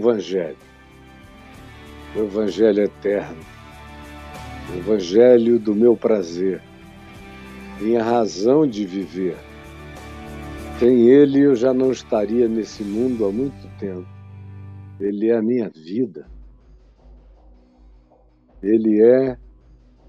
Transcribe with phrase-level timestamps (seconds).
[0.00, 0.56] Evangelho,
[2.16, 3.36] o Evangelho eterno,
[4.72, 6.62] o Evangelho do meu prazer,
[7.78, 9.36] minha razão de viver.
[10.78, 14.08] Sem Ele eu já não estaria nesse mundo há muito tempo.
[14.98, 16.26] Ele é a minha vida.
[18.62, 19.36] Ele é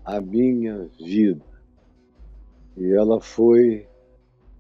[0.06, 1.44] a minha vida.
[2.78, 3.86] E ela foi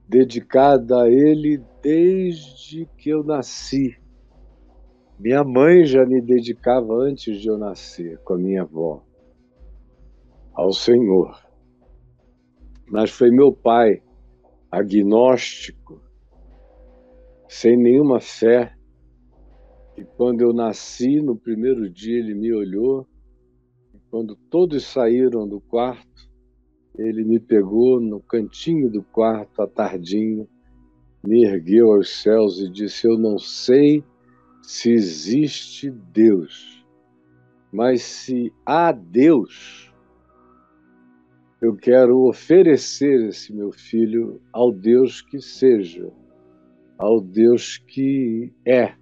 [0.09, 4.00] dedicada a Ele desde que eu nasci.
[5.23, 9.05] Minha mãe já me dedicava antes de eu nascer, com a minha avó,
[10.51, 11.39] ao Senhor.
[12.87, 14.01] Mas foi meu pai,
[14.71, 16.01] agnóstico,
[17.47, 18.75] sem nenhuma fé,
[19.95, 23.07] e quando eu nasci, no primeiro dia, ele me olhou,
[23.93, 26.27] e quando todos saíram do quarto,
[26.97, 30.47] ele me pegou no cantinho do quarto, à tardinha,
[31.23, 34.03] me ergueu aos céus e disse: Eu não sei
[34.61, 36.85] se existe Deus,
[37.71, 39.91] mas se há Deus,
[41.61, 46.11] eu quero oferecer esse meu filho ao Deus que seja,
[46.97, 48.95] ao Deus que é,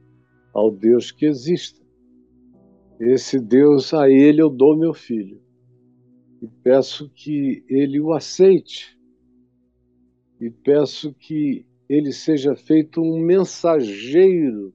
[0.53, 1.79] ao Deus que exista.
[2.99, 5.41] Esse Deus, a ele eu dou meu filho.
[6.41, 8.97] E peço que ele o aceite.
[10.39, 14.73] E peço que ele seja feito um mensageiro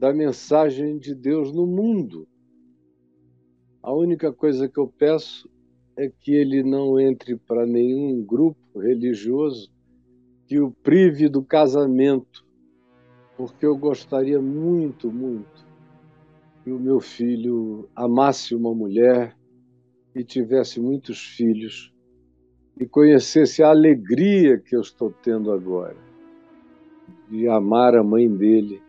[0.00, 2.26] da mensagem de Deus no mundo.
[3.82, 5.46] A única coisa que eu peço
[5.94, 9.70] é que ele não entre para nenhum grupo religioso
[10.46, 12.46] que o prive do casamento,
[13.36, 15.66] porque eu gostaria muito, muito
[16.64, 19.36] que o meu filho amasse uma mulher
[20.14, 21.92] e tivesse muitos filhos
[22.78, 25.98] e conhecesse a alegria que eu estou tendo agora
[27.28, 28.80] de amar a mãe dele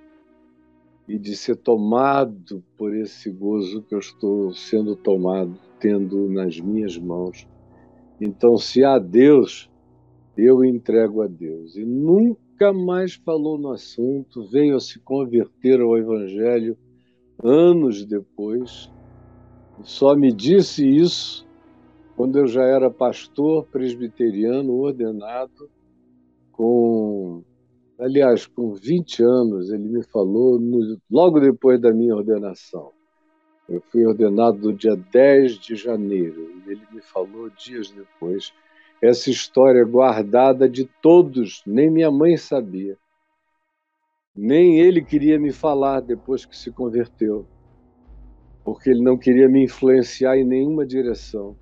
[1.12, 6.97] e de ser tomado por esse gozo que eu estou sendo tomado, tendo nas minhas
[6.97, 7.46] mãos.
[8.22, 9.69] Então, se há Deus,
[10.38, 11.75] eu entrego a Deus.
[11.75, 16.78] E nunca mais falou no assunto, veio a se converter ao Evangelho
[17.44, 18.90] anos depois.
[19.84, 21.46] Só me disse isso
[22.16, 25.69] quando eu já era pastor presbiteriano ordenado,
[26.53, 27.44] com,
[28.01, 32.91] aliás, com 20 anos, ele me falou, no, logo depois da minha ordenação.
[33.69, 38.51] Eu fui ordenado no dia 10 de janeiro, e ele me falou dias depois
[39.01, 42.97] essa história guardada de todos, nem minha mãe sabia.
[44.35, 47.45] Nem ele queria me falar depois que se converteu,
[48.63, 51.56] porque ele não queria me influenciar em nenhuma direção.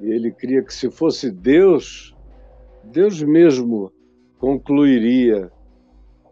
[0.00, 2.16] E ele queria que, se fosse Deus,
[2.82, 3.92] Deus mesmo
[4.44, 5.50] concluiria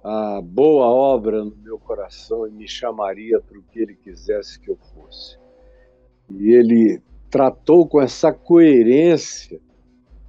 [0.04, 4.70] a boa obra no meu coração e me chamaria para o que ele quisesse que
[4.70, 5.38] eu fosse.
[6.30, 7.00] E ele
[7.30, 9.58] tratou com essa coerência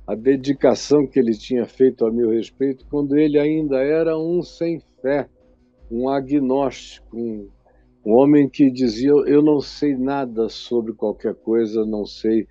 [0.08, 4.80] a dedicação que ele tinha feito a meu respeito quando ele ainda era um sem
[5.02, 5.28] fé,
[5.92, 7.50] um agnóstico, um,
[8.06, 12.48] um homem que dizia: Eu não sei nada sobre qualquer coisa, não sei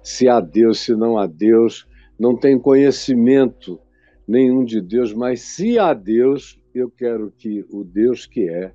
[0.00, 3.80] se há Deus, se não há Deus, não tem conhecimento
[4.26, 8.74] nenhum de Deus, mas se há Deus, eu quero que o Deus que é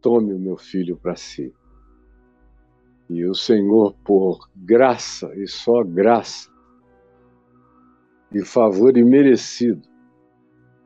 [0.00, 1.52] tome o meu filho para si.
[3.08, 6.50] E o Senhor, por graça e só graça,
[8.32, 9.88] e favor imerecido,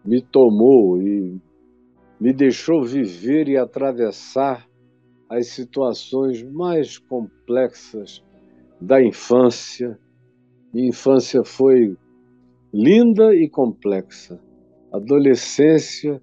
[0.04, 1.41] me tomou e
[2.20, 4.69] me deixou viver e atravessar
[5.28, 8.22] as situações mais complexas
[8.80, 9.98] da infância.
[10.72, 11.97] Minha infância foi
[12.72, 14.41] linda e complexa.
[14.91, 16.22] adolescência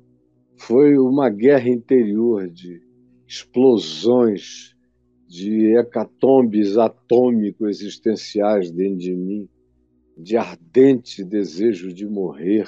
[0.57, 2.81] foi uma guerra interior de
[3.27, 4.75] explosões,
[5.27, 9.47] de hecatombes atômicos existenciais dentro de mim,
[10.17, 12.67] de ardente desejo de morrer,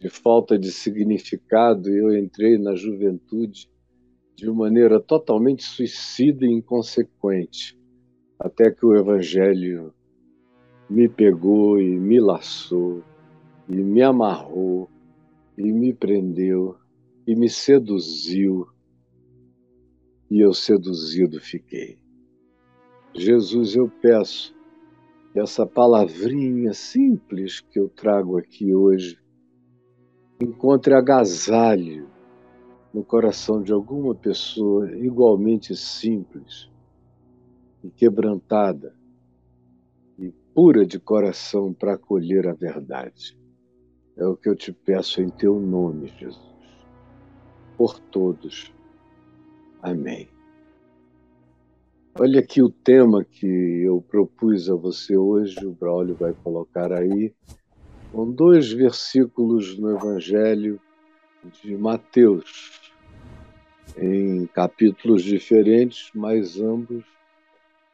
[0.00, 1.88] de falta de significado.
[1.90, 3.68] Eu entrei na juventude
[4.36, 7.76] de maneira totalmente suicida e inconsequente
[8.38, 9.92] até que o Evangelho
[10.94, 13.02] me pegou e me laçou,
[13.68, 14.88] e me amarrou,
[15.58, 16.76] e me prendeu,
[17.26, 18.68] e me seduziu,
[20.30, 21.98] e eu seduzido fiquei.
[23.12, 24.54] Jesus, eu peço
[25.32, 29.18] que essa palavrinha simples que eu trago aqui hoje
[30.40, 32.08] encontre agasalho
[32.92, 36.70] no coração de alguma pessoa igualmente simples
[37.82, 38.94] e quebrantada
[40.54, 43.36] pura de coração para acolher a verdade.
[44.16, 46.54] É o que eu te peço em teu nome, Jesus.
[47.76, 48.72] por todos.
[49.82, 50.28] Amém.
[52.16, 57.34] Olha aqui o tema que eu propus a você hoje, o Braulio vai colocar aí,
[58.12, 60.80] com dois versículos no Evangelho
[61.60, 62.92] de Mateus,
[63.96, 67.04] em capítulos diferentes, mas ambos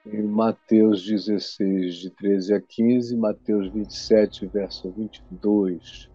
[0.06, 6.10] em Mateus 16, de 13 a 15, Mateus 27, verso 22.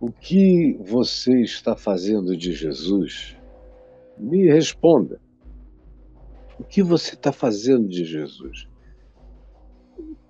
[0.00, 3.36] O que você está fazendo de Jesus?
[4.16, 5.20] Me responda.
[6.58, 8.68] O que você está fazendo de Jesus?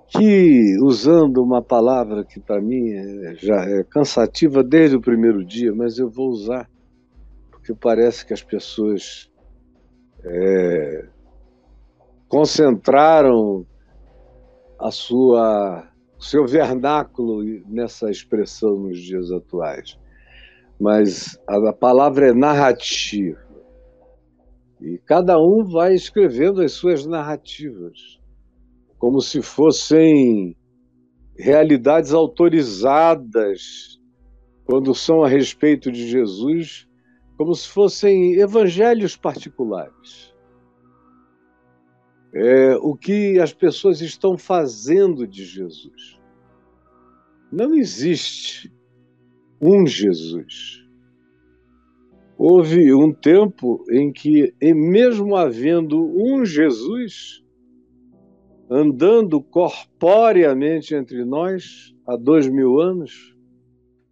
[0.09, 5.75] Que, usando uma palavra que para mim é, já é cansativa desde o primeiro dia,
[5.75, 6.69] mas eu vou usar,
[7.51, 9.31] porque parece que as pessoas
[10.25, 11.09] é,
[12.29, 13.67] concentraram
[14.79, 15.89] a sua
[16.21, 19.99] seu vernáculo nessa expressão nos dias atuais.
[20.81, 23.39] Mas a palavra é narrativa.
[24.81, 28.21] E cada um vai escrevendo as suas narrativas,
[28.99, 30.57] como se fossem
[31.37, 33.99] realidades autorizadas
[34.65, 36.89] quando são a respeito de Jesus,
[37.37, 40.33] como se fossem evangelhos particulares
[42.39, 46.21] é, o que as pessoas estão fazendo de Jesus.
[47.51, 48.73] Não existe
[49.61, 50.85] um Jesus.
[52.37, 57.43] Houve um tempo em que, mesmo havendo um Jesus
[58.71, 63.35] andando corporeamente entre nós há dois mil anos,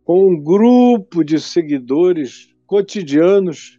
[0.03, 3.76] com um grupo de seguidores cotidianos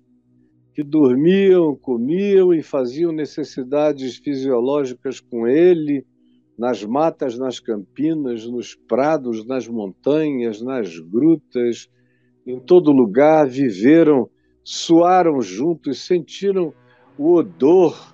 [0.78, 6.06] que dormiam, comiam e faziam necessidades fisiológicas com ele,
[6.56, 11.90] nas matas, nas campinas, nos prados, nas montanhas, nas grutas,
[12.46, 14.30] em todo lugar, viveram,
[14.64, 16.72] suaram juntos, sentiram
[17.18, 18.14] o odor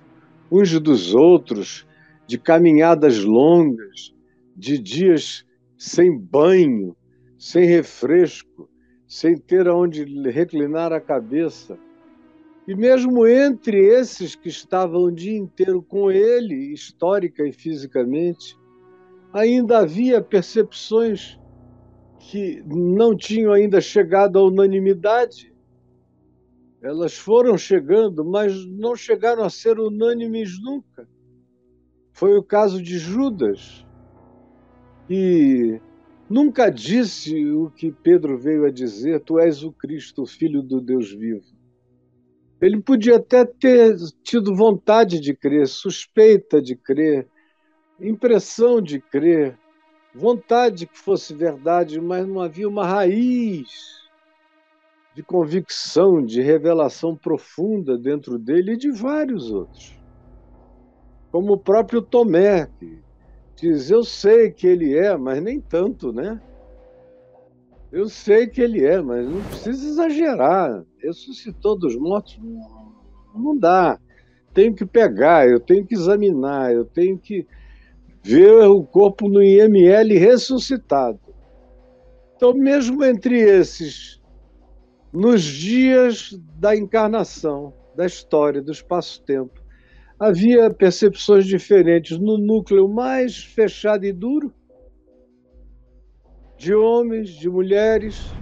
[0.50, 1.86] uns dos outros,
[2.26, 4.14] de caminhadas longas,
[4.56, 5.44] de dias
[5.76, 6.96] sem banho,
[7.38, 8.70] sem refresco,
[9.06, 11.78] sem ter aonde reclinar a cabeça
[12.66, 18.56] e mesmo entre esses que estavam o dia inteiro com ele, histórica e fisicamente,
[19.32, 21.38] ainda havia percepções
[22.18, 25.52] que não tinham ainda chegado à unanimidade.
[26.80, 31.06] Elas foram chegando, mas não chegaram a ser unânimes nunca.
[32.12, 33.86] Foi o caso de Judas,
[35.06, 35.80] que
[36.30, 41.12] nunca disse o que Pedro veio a dizer: Tu és o Cristo, filho do Deus
[41.12, 41.53] vivo.
[42.64, 47.28] Ele podia até ter tido vontade de crer, suspeita de crer,
[48.00, 49.58] impressão de crer,
[50.14, 53.68] vontade que fosse verdade, mas não havia uma raiz
[55.14, 59.94] de convicção, de revelação profunda dentro dele e de vários outros.
[61.30, 62.98] Como o próprio Tomé, que
[63.56, 66.40] diz: Eu sei que ele é, mas nem tanto, né?
[67.94, 70.84] Eu sei que ele é, mas não precisa exagerar.
[71.00, 72.36] Ressuscitou dos mortos,
[73.32, 74.00] não, dá.
[74.52, 77.46] Tenho que pegar, eu tenho que examinar, eu tenho que
[78.20, 81.20] ver o corpo no IML ressuscitado.
[82.34, 84.20] Então, mesmo entre esses,
[85.12, 89.62] nos dias da encarnação, da história, do espaço-tempo,
[90.18, 94.52] havia percepções diferentes no núcleo mais fechado e duro
[96.56, 98.32] de homens, de mulheres.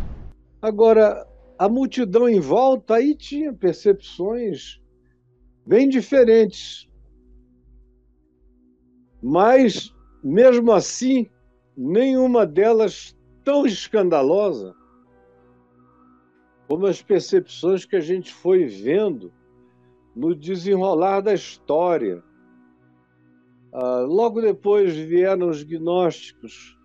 [0.61, 1.27] Agora,
[1.59, 4.81] a multidão em volta aí tinha percepções
[5.67, 6.89] bem diferentes.
[9.23, 11.29] Mas, mesmo assim,
[11.77, 14.75] nenhuma delas tão escandalosa
[16.69, 19.33] como as percepções que a gente foi vendo
[20.17, 22.23] no desenrolar da história.
[23.73, 26.79] Ah, logo depois vieram os gnósticos,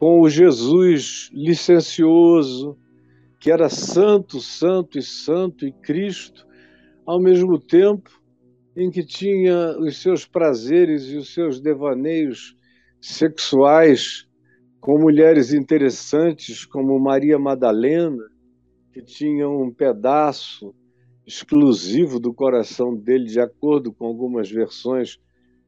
[0.00, 2.74] com o Jesus licencioso,
[3.38, 6.46] que era santo, santo e santo e Cristo,
[7.04, 8.08] ao mesmo tempo
[8.74, 12.56] em que tinha os seus prazeres e os seus devaneios
[12.98, 14.26] sexuais
[14.80, 18.24] com mulheres interessantes como Maria Madalena,
[18.94, 20.74] que tinha um pedaço
[21.26, 25.18] exclusivo do coração dele, de acordo com algumas versões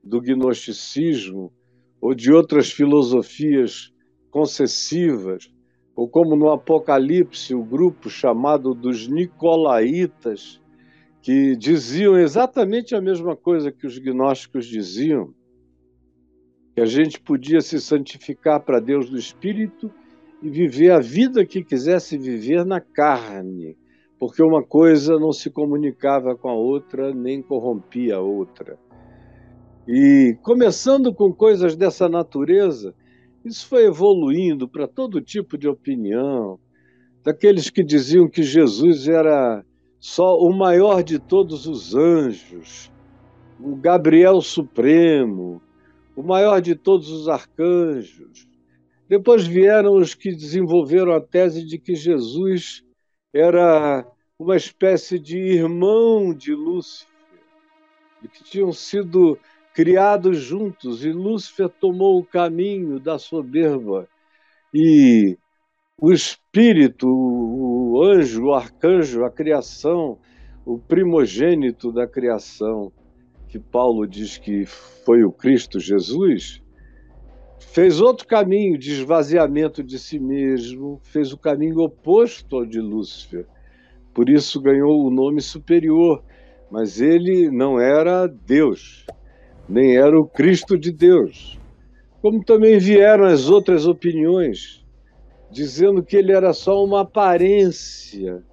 [0.02, 1.52] do gnosticismo
[2.00, 3.91] ou de outras filosofias
[4.32, 5.52] concessivas,
[5.94, 10.60] ou como no Apocalipse, o grupo chamado dos Nicolaitas,
[11.20, 15.32] que diziam exatamente a mesma coisa que os gnósticos diziam,
[16.74, 19.92] que a gente podia se santificar para Deus do Espírito
[20.42, 23.76] e viver a vida que quisesse viver na carne,
[24.18, 28.78] porque uma coisa não se comunicava com a outra, nem corrompia a outra.
[29.86, 32.94] E começando com coisas dessa natureza,
[33.44, 36.58] isso foi evoluindo para todo tipo de opinião,
[37.24, 39.64] daqueles que diziam que Jesus era
[39.98, 42.90] só o maior de todos os anjos,
[43.60, 45.62] o Gabriel Supremo,
[46.16, 48.48] o maior de todos os arcanjos.
[49.08, 52.82] Depois vieram os que desenvolveram a tese de que Jesus
[53.32, 54.06] era
[54.38, 57.08] uma espécie de irmão de Lúcifer,
[58.32, 59.38] que tinham sido
[59.74, 64.08] criados juntos, e Lúcifer tomou o caminho da soberba.
[64.72, 65.36] E
[66.00, 70.18] o espírito, o anjo, o arcanjo, a criação,
[70.64, 72.92] o primogênito da criação,
[73.48, 76.62] que Paulo diz que foi o Cristo Jesus,
[77.58, 83.46] fez outro caminho de esvaziamento de si mesmo, fez o caminho oposto ao de Lúcifer.
[84.12, 86.22] Por isso ganhou o nome superior,
[86.70, 89.06] mas ele não era Deus
[89.68, 91.58] nem era o Cristo de Deus.
[92.20, 94.84] Como também vieram as outras opiniões,
[95.50, 98.44] dizendo que ele era só uma aparência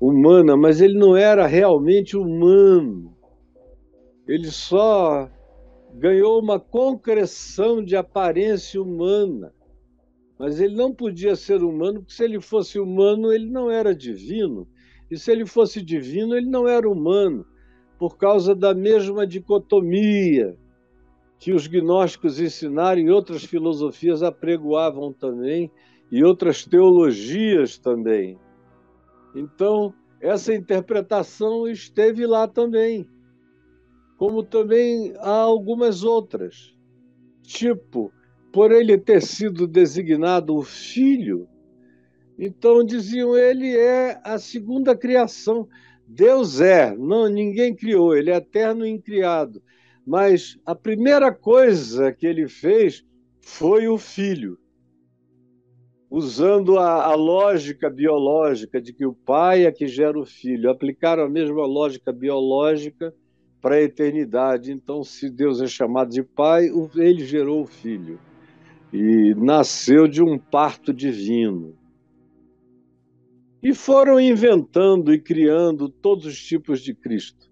[0.00, 3.14] humana, mas ele não era realmente humano.
[4.26, 5.28] Ele só
[5.94, 9.52] ganhou uma concreção de aparência humana.
[10.38, 14.66] Mas ele não podia ser humano, porque se ele fosse humano, ele não era divino.
[15.10, 17.44] E se ele fosse divino, ele não era humano
[18.00, 20.56] por causa da mesma dicotomia
[21.38, 25.70] que os gnósticos ensinaram e outras filosofias apregoavam também,
[26.10, 28.38] e outras teologias também.
[29.34, 33.06] Então, essa interpretação esteve lá também,
[34.16, 36.74] como também há algumas outras.
[37.42, 38.10] Tipo,
[38.50, 41.46] por ele ter sido designado o filho,
[42.38, 45.68] então diziam ele é a segunda criação.
[46.12, 49.62] Deus é, não ninguém criou, ele é eterno e incriado.
[50.04, 53.04] Mas a primeira coisa que ele fez
[53.40, 54.58] foi o filho,
[56.10, 60.68] usando a, a, lógica biológica de que o pai é que gera o filho.
[60.68, 63.14] Aplicaram a mesma lógica biológica
[63.60, 64.72] para a eternidade.
[64.72, 68.18] Então, se Deus é chamado de pai, ele gerou o filho
[68.92, 71.78] e nasceu de um parto divino.
[73.62, 77.50] E foram inventando e criando todos os tipos de Cristo.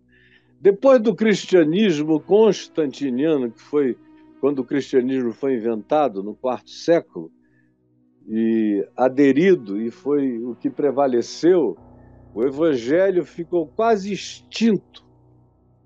[0.60, 3.96] Depois do cristianismo constantiniano, que foi
[4.40, 7.30] quando o cristianismo foi inventado no quarto século
[8.26, 11.76] e aderido e foi o que prevaleceu,
[12.34, 15.04] o evangelho ficou quase extinto,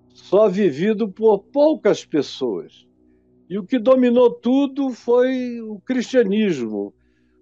[0.08, 2.86] só vivido por poucas pessoas.
[3.48, 6.94] E o que dominou tudo foi o cristianismo,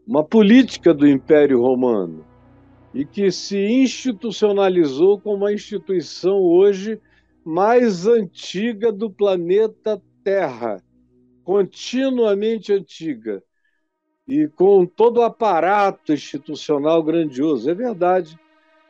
[0.07, 2.30] uma política do Império Romano
[2.93, 7.01] e que se institucionalizou como a instituição hoje
[7.45, 10.83] mais antiga do planeta Terra,
[11.45, 13.43] continuamente antiga,
[14.29, 17.71] e com todo o aparato institucional grandioso.
[17.71, 18.39] É verdade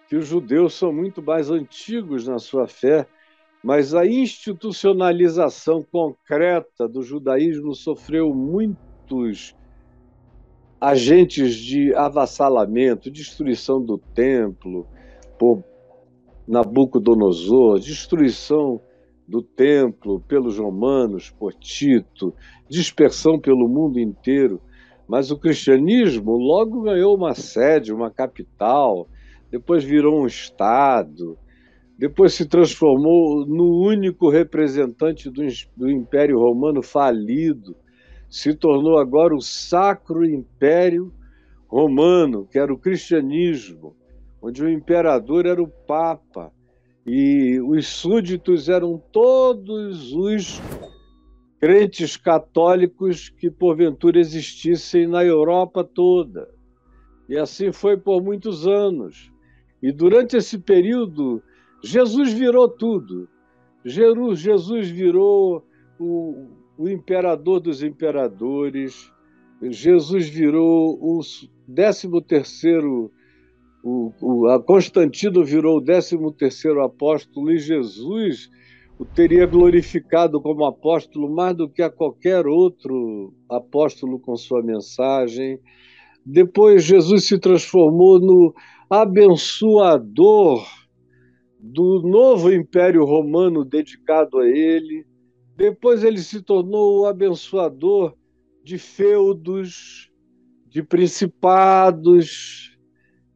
[0.08, 3.06] que os judeus são muito mais antigos na sua fé,
[3.62, 9.54] mas a institucionalização concreta do judaísmo sofreu muitos
[10.80, 14.86] agentes de avassalamento, destruição do templo
[15.38, 15.62] por
[16.48, 18.80] Nabucodonosor, destruição
[19.28, 22.34] do templo pelos romanos por Tito,
[22.68, 24.60] dispersão pelo mundo inteiro.
[25.06, 29.06] Mas o cristianismo logo ganhou uma sede, uma capital,
[29.50, 31.36] depois virou um estado,
[31.98, 35.42] depois se transformou no único representante do,
[35.76, 37.76] do Império Romano falido
[38.30, 41.12] se tornou agora o Sacro Império
[41.68, 43.96] Romano, que era o cristianismo,
[44.40, 46.52] onde o imperador era o Papa
[47.04, 50.60] e os súditos eram todos os
[51.58, 56.48] crentes católicos que porventura existissem na Europa toda.
[57.28, 59.30] E assim foi por muitos anos.
[59.82, 61.42] E durante esse período,
[61.82, 63.28] Jesus virou tudo.
[63.84, 65.66] Jesus virou
[65.98, 66.48] o,
[66.80, 69.12] o imperador dos imperadores.
[69.62, 71.20] Jesus virou o
[71.74, 73.12] 13 terceiro,
[73.84, 78.48] o, o, Constantino virou o 13 terceiro apóstolo e Jesus
[78.98, 85.60] o teria glorificado como apóstolo mais do que a qualquer outro apóstolo com sua mensagem.
[86.24, 88.54] Depois Jesus se transformou no
[88.88, 90.66] abençoador
[91.58, 95.09] do novo Império Romano dedicado a ele.
[95.60, 98.16] Depois ele se tornou o abençoador
[98.64, 100.10] de feudos,
[100.66, 102.78] de principados,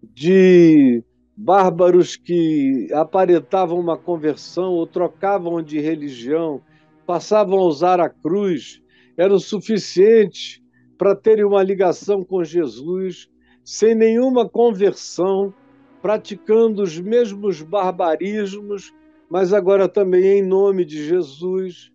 [0.03, 1.05] de
[1.37, 6.63] bárbaros que aparentavam uma conversão ou trocavam de religião,
[7.07, 8.81] passavam a usar a cruz,
[9.19, 10.65] era o suficiente
[10.97, 13.29] para terem uma ligação com Jesus,
[13.63, 15.53] sem nenhuma conversão,
[16.01, 18.95] praticando os mesmos barbarismos,
[19.29, 21.93] mas agora também em nome de Jesus.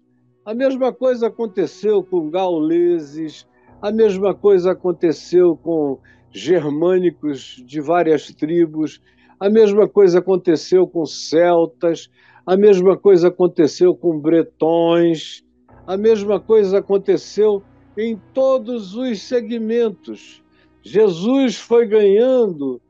[0.49, 3.47] A mesma coisa aconteceu com gauleses,
[3.79, 5.99] a mesma coisa aconteceu com
[6.31, 8.99] germânicos de várias tribos,
[9.39, 12.09] a mesma coisa aconteceu com celtas,
[12.47, 15.45] a mesma coisa aconteceu com bretões,
[15.85, 17.61] a mesma coisa aconteceu
[17.95, 20.43] em todos os segmentos.
[20.81, 22.81] Jesus foi ganhando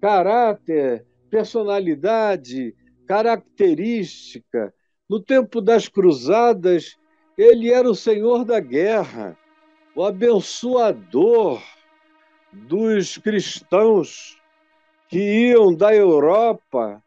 [0.00, 2.76] caráter, personalidade,
[3.08, 4.72] característica.
[5.10, 6.96] No tempo das cruzadas,
[7.38, 9.38] ele era o senhor da guerra,
[9.94, 11.62] o abençoador
[12.52, 14.36] dos cristãos
[15.08, 17.00] que iam da Europa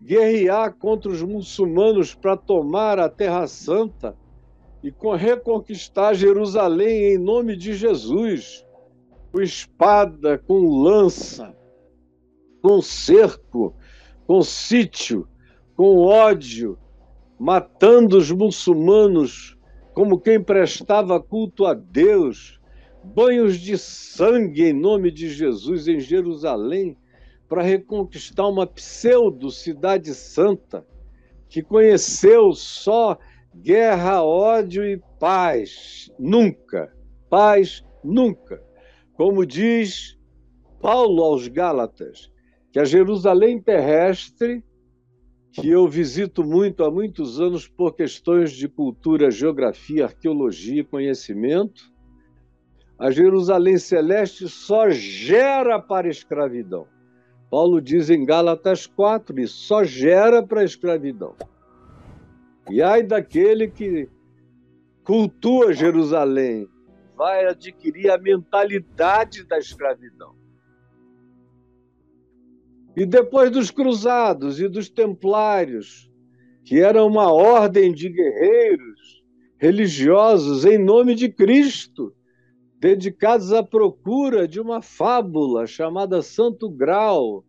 [0.00, 4.16] guerrear contra os muçulmanos para tomar a Terra Santa
[4.82, 8.66] e reconquistar Jerusalém em nome de Jesus,
[9.30, 11.54] com espada, com lança,
[12.62, 13.74] com cerco,
[14.26, 15.28] com sítio,
[15.74, 16.78] com ódio,
[17.38, 19.56] matando os muçulmanos
[19.92, 22.60] como quem prestava culto a Deus,
[23.02, 26.96] banhos de sangue em nome de Jesus em Jerusalém
[27.48, 30.84] para reconquistar uma pseudo-cidade santa
[31.48, 33.16] que conheceu só
[33.54, 36.10] guerra, ódio e paz.
[36.18, 36.92] Nunca.
[37.30, 38.62] Paz, nunca.
[39.14, 40.18] Como diz
[40.80, 42.30] Paulo aos Gálatas,
[42.72, 44.64] que a Jerusalém terrestre,
[45.54, 51.92] que eu visito muito há muitos anos por questões de cultura, geografia, arqueologia e conhecimento,
[52.98, 56.88] a Jerusalém celeste só gera para a escravidão.
[57.48, 61.36] Paulo diz em Gálatas 4, e só gera para a escravidão.
[62.68, 64.08] E ai daquele que
[65.04, 66.68] cultua Jerusalém,
[67.14, 70.34] vai adquirir a mentalidade da escravidão.
[72.96, 76.10] E depois dos cruzados e dos templários,
[76.64, 79.22] que eram uma ordem de guerreiros
[79.58, 82.14] religiosos em nome de Cristo,
[82.78, 87.44] dedicados à procura de uma fábula chamada Santo Grau,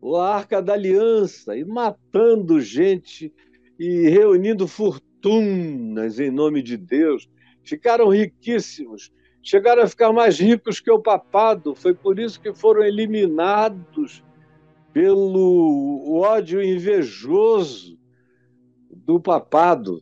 [0.00, 3.32] ou a Arca da Aliança, e matando gente
[3.78, 7.28] e reunindo fortunas em nome de Deus.
[7.64, 9.10] Ficaram riquíssimos,
[9.42, 11.74] chegaram a ficar mais ricos que o papado.
[11.74, 14.22] Foi por isso que foram eliminados
[14.94, 17.98] pelo ódio invejoso
[18.88, 20.00] do papado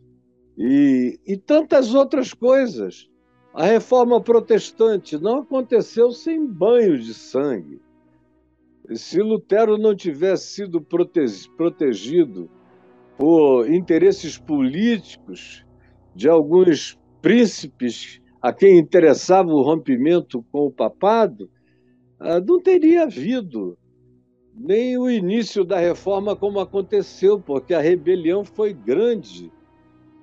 [0.56, 3.08] e, e tantas outras coisas.
[3.54, 7.80] A reforma protestante não aconteceu sem banhos de sangue.
[8.94, 10.80] Se Lutero não tivesse sido
[11.56, 12.50] protegido
[13.16, 15.64] por interesses políticos
[16.14, 21.48] de alguns príncipes a quem interessava o rompimento com o papado,
[22.18, 23.78] ah, não teria havido
[24.54, 29.50] nem o início da reforma como aconteceu, porque a rebelião foi grande.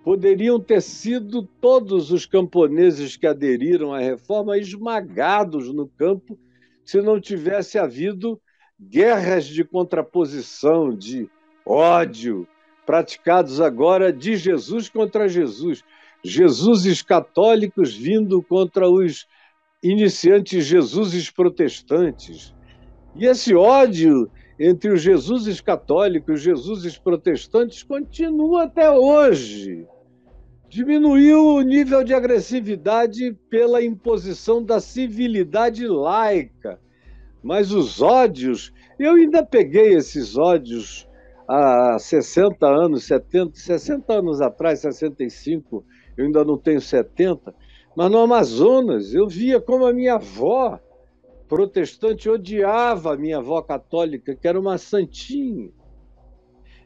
[0.04, 6.38] Poderiam ter sido todos os camponeses que aderiram à reforma esmagados no campo
[6.86, 8.40] se não tivesse havido
[8.80, 11.30] guerras de contraposição, de
[11.66, 12.48] ódio,
[12.86, 15.84] praticados agora de Jesus contra Jesus.
[16.24, 19.28] Jesuses católicos vindo contra os
[19.84, 22.54] iniciantes Jesuses protestantes.
[23.16, 29.88] E esse ódio entre os Jesuses católicos e os Jesuses protestantes continua até hoje.
[30.68, 36.80] Diminuiu o nível de agressividade pela imposição da civilidade laica.
[37.42, 41.08] Mas os ódios, eu ainda peguei esses ódios
[41.48, 45.84] há 60 anos, 70, 60 anos atrás, 65,
[46.16, 47.56] eu ainda não tenho 70,
[47.96, 50.80] mas no Amazonas eu via como a minha avó
[51.50, 55.72] protestante odiava a minha avó católica, que era uma santinha.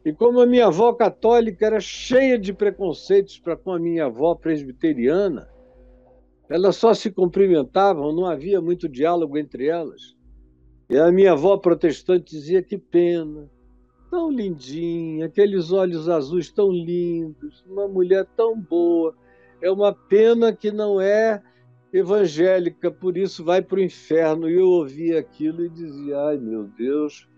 [0.05, 4.33] E como a minha avó católica era cheia de preconceitos para com a minha avó
[4.33, 5.49] presbiteriana,
[6.49, 10.15] elas só se cumprimentavam, não havia muito diálogo entre elas.
[10.89, 13.49] E a minha avó protestante dizia que pena,
[14.09, 19.13] tão lindinha, aqueles olhos azuis tão lindos, uma mulher tão boa.
[19.61, 21.41] É uma pena que não é
[21.93, 24.49] evangélica, por isso vai para o inferno.
[24.49, 27.29] E eu ouvia aquilo e dizia: ai meu Deus,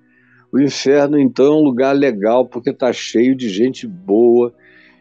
[0.52, 4.54] o inferno então é um lugar legal, porque está cheio de gente boa.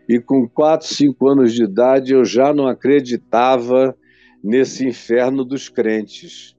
[0.08, 3.96] E com 4, 5 anos de idade eu já não acreditava
[4.42, 6.54] nesse inferno dos crentes.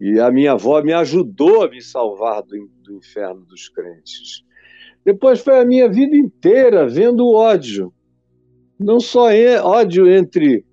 [0.00, 4.42] E a minha avó me ajudou a me salvar do, do inferno dos crentes.
[5.04, 7.92] Depois foi a minha vida inteira vendo ódio.
[8.78, 9.28] Não só
[9.62, 10.64] ódio entre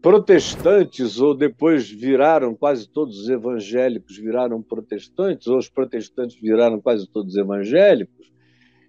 [0.00, 7.06] protestantes, ou depois viraram quase todos os evangélicos viraram protestantes, ou os protestantes viraram quase
[7.08, 8.30] todos evangélicos.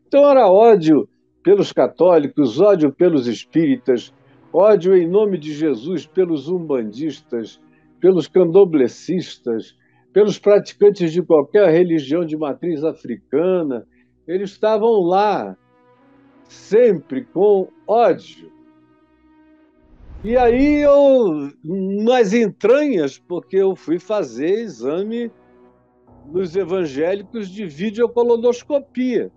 [0.07, 1.09] Então era ódio
[1.43, 4.13] pelos católicos, ódio pelos espíritas,
[4.53, 7.59] ódio em nome de Jesus pelos umbandistas,
[7.99, 9.75] pelos candoblecistas,
[10.13, 13.85] pelos praticantes de qualquer religião de matriz africana.
[14.27, 15.57] Eles estavam lá,
[16.47, 18.58] sempre com ódio.
[20.21, 25.31] E aí eu, nas entranhas, porque eu fui fazer exame
[26.25, 29.31] nos evangélicos de videocolonoscopia.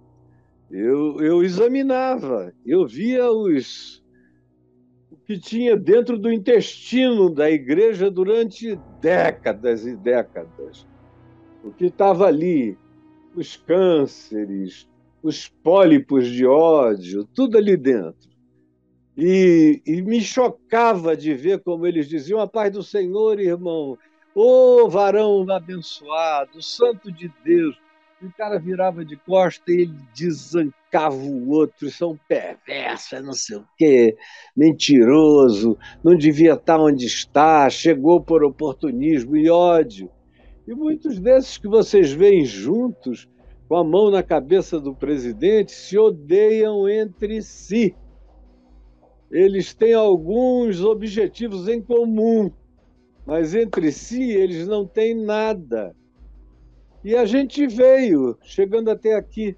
[0.69, 4.03] Eu, eu examinava, eu via os
[5.25, 10.87] que tinha dentro do intestino da igreja durante décadas e décadas.
[11.63, 12.77] O que estava ali,
[13.37, 14.89] os cânceres,
[15.23, 18.32] os pólipos de ódio, tudo ali dentro.
[19.17, 23.99] E, e, me chocava de ver como eles diziam: a paz do Senhor, irmão,
[24.35, 27.77] ô varão abençoado, santo de Deus.
[28.23, 33.57] E o cara virava de costa e ele desancava o outro, são perversos, não sei
[33.57, 34.17] o quê,
[34.57, 40.09] mentiroso, não devia estar onde está, chegou por oportunismo e ódio.
[40.69, 43.29] E muitos desses que vocês veem juntos,
[43.69, 47.97] com a mão na cabeça do presidente, se odeiam entre si.
[49.33, 52.53] Eles têm alguns objetivos em comum,
[53.25, 55.97] mas entre si eles não têm nada.
[57.03, 59.57] E a gente veio, chegando até aqui.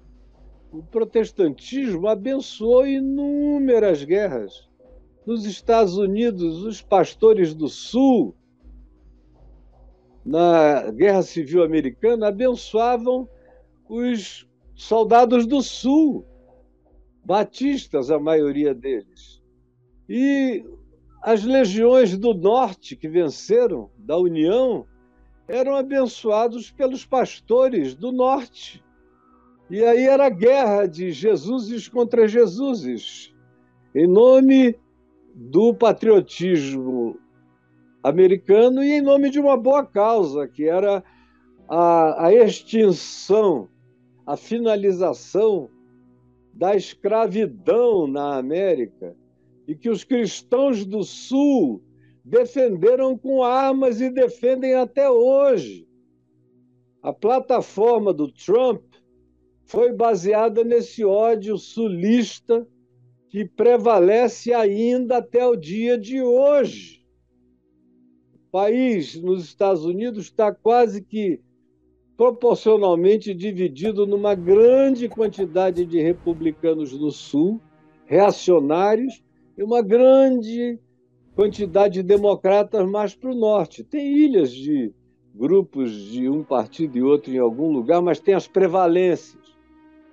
[0.71, 4.69] O protestantismo abençoou inúmeras guerras.
[5.25, 8.33] Nos Estados Unidos, os pastores do Sul,
[10.25, 13.27] na Guerra Civil Americana, abençoavam
[13.89, 16.25] os soldados do Sul,
[17.25, 19.34] batistas, a maioria deles.
[20.07, 20.63] E
[21.21, 24.85] as legiões do Norte, que venceram, da União,
[25.47, 28.83] eram abençoados pelos pastores do norte.
[29.69, 33.33] E aí era a guerra de Jesuses contra Jesuses,
[33.95, 34.77] em nome
[35.33, 37.19] do patriotismo
[38.03, 41.03] americano e em nome de uma boa causa, que era
[41.67, 43.67] a, a extinção,
[44.25, 45.69] a finalização
[46.53, 49.15] da escravidão na América,
[49.67, 51.81] e que os cristãos do Sul
[52.23, 55.87] defenderam com armas e defendem até hoje.
[57.01, 58.83] A plataforma do Trump
[59.65, 62.67] foi baseada nesse ódio sulista
[63.29, 67.05] que prevalece ainda até o dia de hoje.
[68.33, 71.41] O país nos Estados Unidos está quase que
[72.15, 77.59] proporcionalmente dividido numa grande quantidade de republicanos no sul,
[78.05, 79.21] reacionários,
[79.57, 80.79] e uma grande
[81.35, 83.83] quantidade de democratas mais para o norte.
[83.83, 84.93] Tem ilhas de
[85.33, 89.55] grupos de um partido e outro em algum lugar, mas tem as prevalências.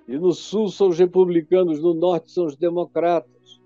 [0.09, 3.61] E no sul são os republicanos, no norte são os democratas.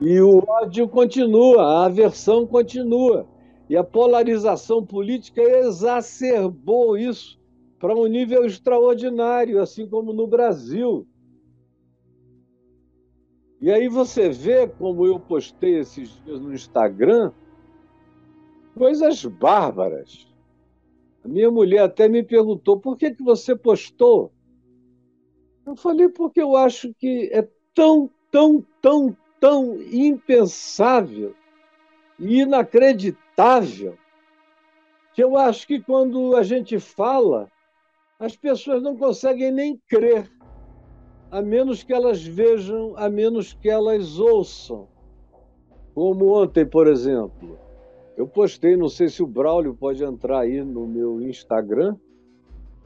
[0.00, 3.26] E o ódio continua, a aversão continua.
[3.68, 7.40] E a polarização política exacerbou isso
[7.78, 11.06] para um nível extraordinário, assim como no Brasil.
[13.64, 17.32] E aí você vê, como eu postei esses dias no Instagram,
[18.74, 20.30] coisas bárbaras.
[21.24, 24.30] A minha mulher até me perguntou por que, que você postou.
[25.64, 31.34] Eu falei porque eu acho que é tão, tão, tão, tão impensável
[32.18, 33.96] e inacreditável
[35.14, 37.50] que eu acho que quando a gente fala,
[38.18, 40.30] as pessoas não conseguem nem crer
[41.34, 44.86] a menos que elas vejam, a menos que elas ouçam.
[45.92, 47.58] Como ontem, por exemplo,
[48.16, 51.96] eu postei, não sei se o Braulio pode entrar aí no meu Instagram,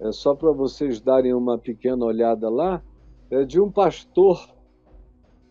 [0.01, 2.83] é só para vocês darem uma pequena olhada lá,
[3.31, 4.49] é de um pastor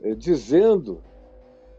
[0.02, 1.00] é, dizendo: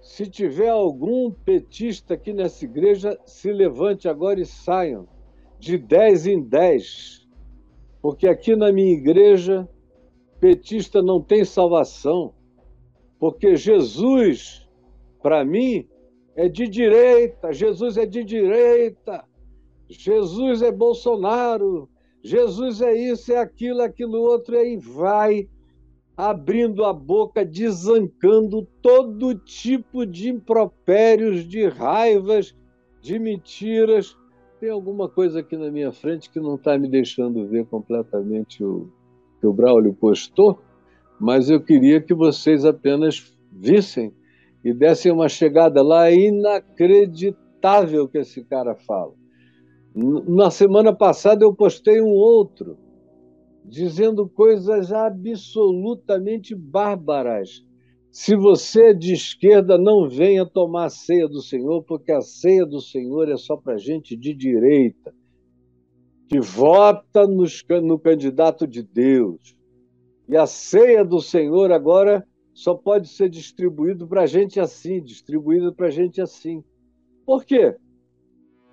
[0.00, 5.08] se tiver algum petista aqui nessa igreja, se levante agora e saiam,
[5.58, 7.26] de 10 em 10,
[8.00, 9.68] porque aqui na minha igreja
[10.40, 12.34] petista não tem salvação,
[13.18, 14.68] porque Jesus,
[15.22, 15.86] para mim,
[16.36, 19.24] é de direita, Jesus é de direita,
[19.88, 21.88] Jesus é Bolsonaro,
[22.22, 25.48] Jesus é isso, é aquilo, aquilo outro, e aí vai
[26.16, 32.56] abrindo a boca, desancando todo tipo de impropérios, de raivas,
[33.00, 34.16] de mentiras,
[34.60, 38.90] tem alguma coisa aqui na minha frente que não está me deixando ver completamente o
[39.40, 40.60] que o Braulio postou,
[41.18, 44.12] mas eu queria que vocês apenas vissem
[44.64, 49.12] e dessem uma chegada lá inacreditável que esse cara fala.
[49.94, 52.78] Na semana passada eu postei um outro
[53.64, 57.64] dizendo coisas absolutamente bárbaras.
[58.10, 62.64] Se você é de esquerda, não venha tomar a ceia do Senhor, porque a ceia
[62.64, 65.14] do Senhor é só para gente de direita,
[66.28, 69.56] que vota nos, no candidato de Deus.
[70.28, 75.88] E a ceia do Senhor agora só pode ser distribuído para gente assim, distribuído para
[75.88, 76.62] gente assim.
[77.24, 77.76] Por quê?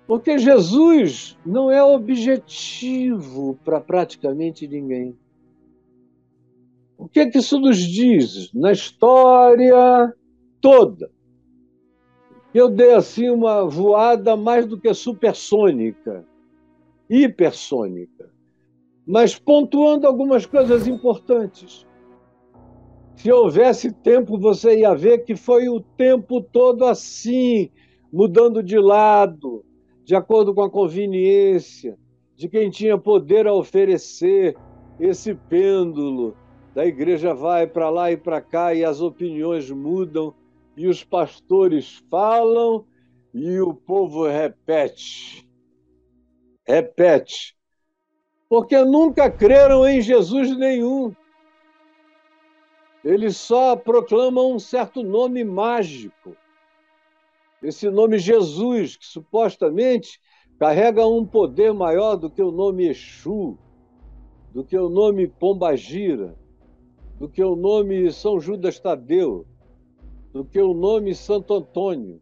[0.06, 5.16] Porque Jesus não é objetivo para praticamente ninguém.
[6.98, 10.14] O que é que isso nos diz na história
[10.60, 11.10] toda?
[12.52, 16.24] Eu dei assim uma voada mais do que supersônica,
[17.08, 18.30] hipersônica,
[19.06, 21.86] mas pontuando algumas coisas importantes.
[23.16, 27.70] Se houvesse tempo, você ia ver que foi o tempo todo assim,
[28.12, 29.64] mudando de lado,
[30.04, 31.96] de acordo com a conveniência
[32.36, 34.54] de quem tinha poder a oferecer
[35.00, 36.36] esse pêndulo.
[36.74, 40.34] Da igreja vai para lá e para cá e as opiniões mudam
[40.76, 42.84] e os pastores falam
[43.32, 45.45] e o povo repete.
[46.66, 47.56] Repete.
[48.48, 51.14] Porque nunca creram em Jesus nenhum.
[53.04, 56.36] Eles só proclamam um certo nome mágico
[57.62, 60.20] esse nome Jesus, que supostamente
[60.58, 63.58] carrega um poder maior do que o nome Exu,
[64.52, 66.36] do que o nome Pombagira,
[67.18, 69.46] do que o nome São Judas Tadeu,
[70.32, 72.20] do que o nome Santo Antônio,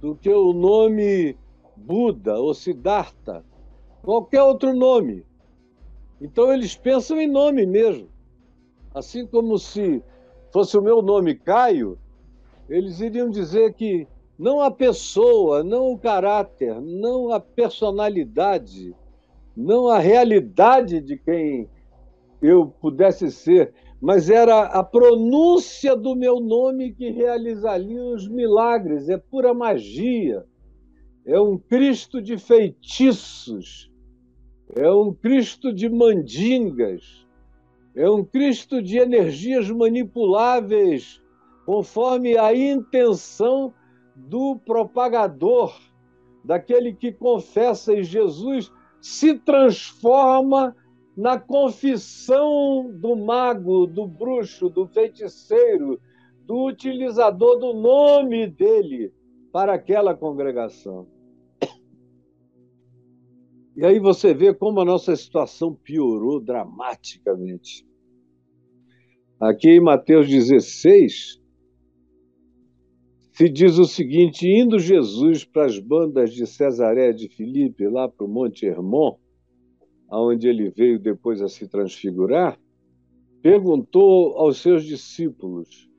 [0.00, 1.36] do que o nome
[1.76, 3.44] Buda ou Siddhartha,
[4.02, 5.24] qualquer outro nome.
[6.20, 8.08] Então eles pensam em nome mesmo.
[8.94, 10.02] Assim como se
[10.52, 11.98] fosse o meu nome Caio,
[12.68, 14.06] eles iriam dizer que
[14.38, 18.94] não a pessoa, não o caráter, não a personalidade,
[19.56, 21.68] não a realidade de quem
[22.42, 29.08] eu pudesse ser, mas era a pronúncia do meu nome que realizaria os milagres.
[29.08, 30.44] É pura magia.
[31.26, 33.90] É um Cristo de feitiços.
[34.76, 37.26] É um Cristo de mandingas.
[37.94, 41.22] É um Cristo de energias manipuláveis,
[41.64, 43.72] conforme a intenção
[44.14, 45.74] do propagador,
[46.44, 50.76] daquele que confessa em Jesus, se transforma
[51.16, 56.00] na confissão do mago, do bruxo, do feiticeiro,
[56.44, 59.12] do utilizador do nome dele
[59.52, 61.13] para aquela congregação.
[63.76, 67.84] E aí você vê como a nossa situação piorou dramaticamente.
[69.40, 71.40] Aqui em Mateus 16,
[73.32, 78.24] se diz o seguinte: indo Jesus para as bandas de Cesaré de Filipe, lá para
[78.24, 79.18] o Monte Hermon,
[80.08, 82.58] aonde ele veio depois a se transfigurar,
[83.42, 85.90] perguntou aos seus discípulos: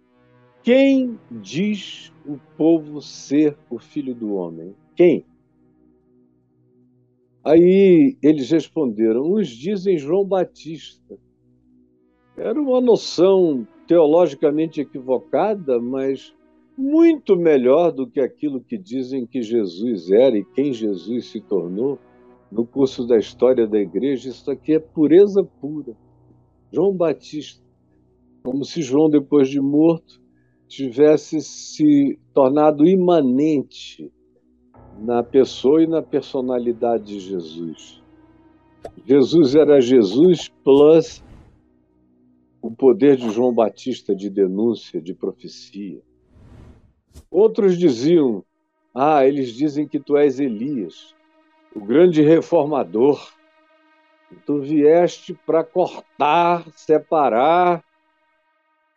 [0.63, 4.73] Quem diz o povo ser o filho do homem?
[4.95, 5.25] Quem?
[7.45, 11.15] Aí eles responderam: Uns dizem João Batista.
[12.35, 16.33] Era uma noção teologicamente equivocada, mas
[16.75, 21.99] muito melhor do que aquilo que dizem que Jesus era e quem Jesus se tornou
[22.51, 24.29] no curso da história da igreja.
[24.29, 25.95] Isso aqui é pureza pura.
[26.73, 27.63] João Batista,
[28.43, 30.19] como se João, depois de morto,
[30.67, 34.11] tivesse se tornado imanente
[34.99, 38.01] na pessoa e na personalidade de Jesus.
[39.05, 41.23] Jesus era Jesus plus
[42.61, 46.01] o poder de João Batista de denúncia, de profecia.
[47.29, 48.43] Outros diziam:
[48.93, 51.13] Ah, eles dizem que tu és Elias,
[51.75, 53.33] o grande reformador.
[54.45, 57.83] Tu vieste para cortar, separar,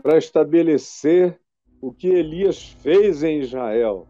[0.03, 1.39] para estabelecer
[1.81, 4.09] o que Elias fez em Israel.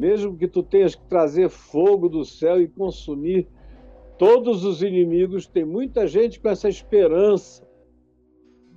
[0.00, 3.46] Mesmo que tu tenhas que trazer fogo do céu e consumir
[4.16, 7.62] todos os inimigos, tem muita gente com essa esperança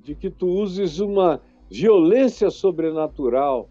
[0.04, 3.70] de que tu uses uma violência sobrenatural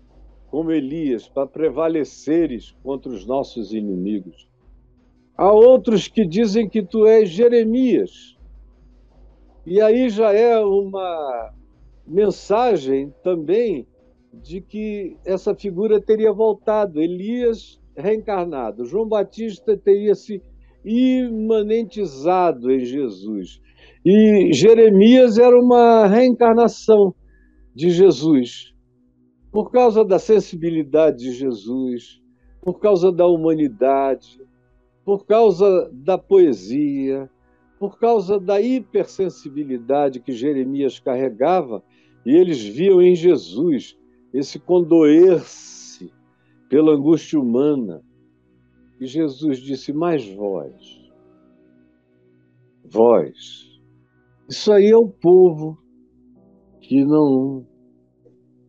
[0.50, 4.48] como Elias, para prevaleceres contra os nossos inimigos.
[5.36, 8.34] Há outros que dizem que tu és Jeremias.
[9.66, 11.52] E aí já é uma
[12.06, 13.86] mensagem também
[14.32, 17.00] de que essa figura teria voltado.
[17.00, 18.84] Elias reencarnado.
[18.84, 20.42] João Batista teria se
[20.84, 23.60] imanentizado em Jesus.
[24.04, 27.14] E Jeremias era uma reencarnação
[27.74, 28.72] de Jesus.
[29.50, 32.20] Por causa da sensibilidade de Jesus,
[32.62, 34.40] por causa da humanidade,
[35.04, 37.28] por causa da poesia,
[37.78, 41.82] por causa da hipersensibilidade que Jeremias carregava,
[42.24, 43.98] e eles viam em Jesus
[44.32, 46.12] esse condoer-se
[46.68, 48.02] pela angústia humana.
[49.00, 51.10] E Jesus disse: Mais vós,
[52.84, 53.80] vós.
[54.48, 55.78] Isso aí é o povo
[56.80, 57.66] que não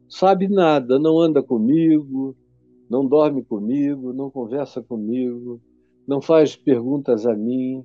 [0.07, 2.35] sabe nada, não anda comigo,
[2.89, 5.59] não dorme comigo, não conversa comigo,
[6.07, 7.83] não faz perguntas a mim,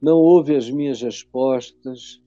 [0.00, 2.20] não ouve as minhas respostas,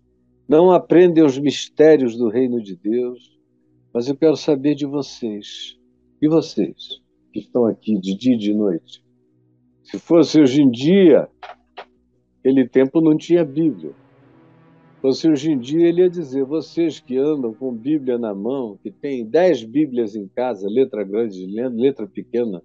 [0.48, 3.38] não aprende os mistérios do reino de Deus,
[3.93, 5.77] mas eu quero saber de vocês.
[6.21, 7.01] E vocês,
[7.34, 9.04] que estão aqui de dia e de noite?
[9.84, 11.27] Se fosse hoje em dia,
[12.39, 13.91] aquele tempo não tinha Bíblia.
[13.91, 18.77] Se fosse hoje em dia, ele ia dizer: vocês que andam com Bíblia na mão,
[18.82, 22.62] que têm dez Bíblias em casa, letra grande, letra pequena,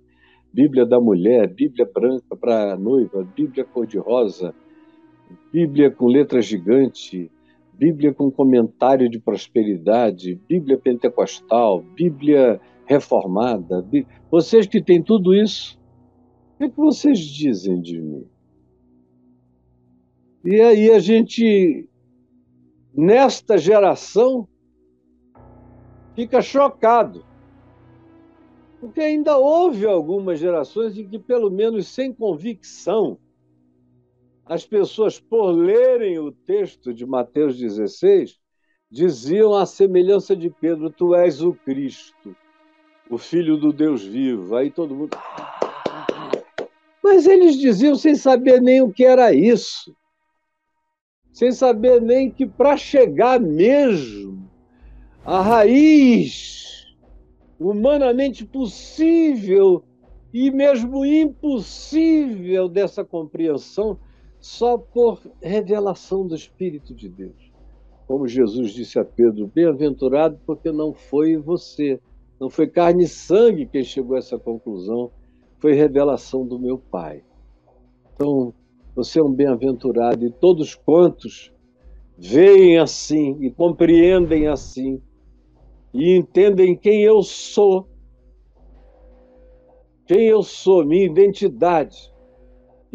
[0.52, 4.54] Bíblia da mulher, Bíblia branca para a noiva, Bíblia cor-de-rosa,
[5.52, 7.30] Bíblia com letra gigante,
[7.78, 13.86] Bíblia com comentário de prosperidade, Bíblia pentecostal, Bíblia reformada.
[14.30, 15.78] Vocês que têm tudo isso,
[16.54, 18.26] o que, é que vocês dizem de mim?
[20.42, 21.86] E aí a gente,
[22.94, 24.48] nesta geração,
[26.14, 27.24] fica chocado.
[28.80, 33.18] Porque ainda houve algumas gerações em que, pelo menos sem convicção,
[34.46, 38.38] as pessoas, por lerem o texto de Mateus 16,
[38.88, 42.35] diziam à semelhança de Pedro: Tu és o Cristo,
[43.11, 44.54] o Filho do Deus vivo.
[44.54, 45.18] Aí todo mundo.
[47.02, 49.94] Mas eles diziam sem saber nem o que era isso,
[51.32, 54.48] sem saber nem que para chegar mesmo
[55.24, 56.87] à raiz
[57.59, 59.82] humanamente possível
[60.32, 63.98] e mesmo impossível dessa compreensão
[64.46, 67.52] só por revelação do Espírito de Deus.
[68.06, 72.00] Como Jesus disse a Pedro, bem-aventurado porque não foi você,
[72.38, 75.11] não foi carne e sangue quem chegou a essa conclusão,
[75.59, 77.24] foi revelação do meu Pai.
[78.14, 78.54] Então,
[78.94, 81.52] você é um bem-aventurado e todos quantos
[82.16, 85.02] veem assim e compreendem assim
[85.92, 87.88] e entendem quem eu sou,
[90.06, 92.14] quem eu sou, minha identidade,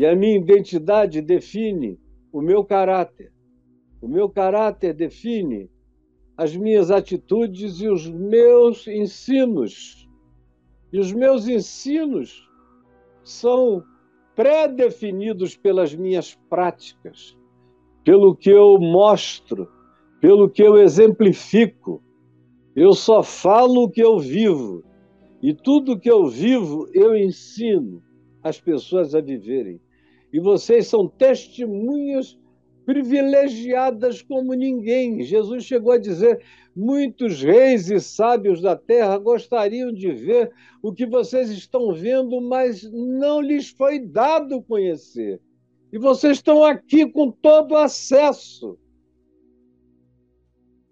[0.02, 2.00] e a minha identidade define
[2.34, 3.32] o meu caráter.
[4.02, 5.70] O meu caráter define
[6.36, 10.10] as minhas atitudes e os meus ensinos.
[10.92, 12.50] E os meus ensinos
[13.24, 13.84] são
[14.36, 17.38] pré-definidos pelas minhas práticas,
[18.04, 19.70] pelo que eu mostro,
[20.20, 22.02] pelo que eu exemplifico.
[22.76, 24.84] Eu só falo o que eu vivo.
[25.44, 28.02] E tudo que eu vivo, eu ensino
[28.42, 29.80] as pessoas a viverem.
[30.32, 32.38] E vocês são testemunhas
[32.86, 35.24] privilegiadas como ninguém.
[35.24, 36.44] Jesus chegou a dizer:
[36.76, 42.84] muitos reis e sábios da terra gostariam de ver o que vocês estão vendo, mas
[42.92, 45.40] não lhes foi dado conhecer.
[45.92, 48.78] E vocês estão aqui com todo acesso.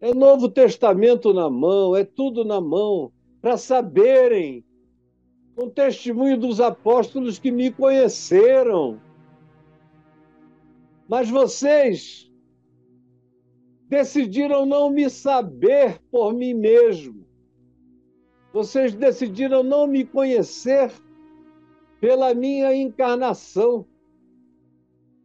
[0.02, 4.63] É Novo Testamento na mão, é tudo na mão, para saberem,
[5.56, 8.99] com testemunho dos apóstolos que me conheceram
[11.10, 12.32] mas vocês
[13.88, 17.26] decidiram não me saber por mim mesmo.
[18.54, 20.91] Vocês decidiram não me conhecer
[22.00, 23.88] pela minha encarnação,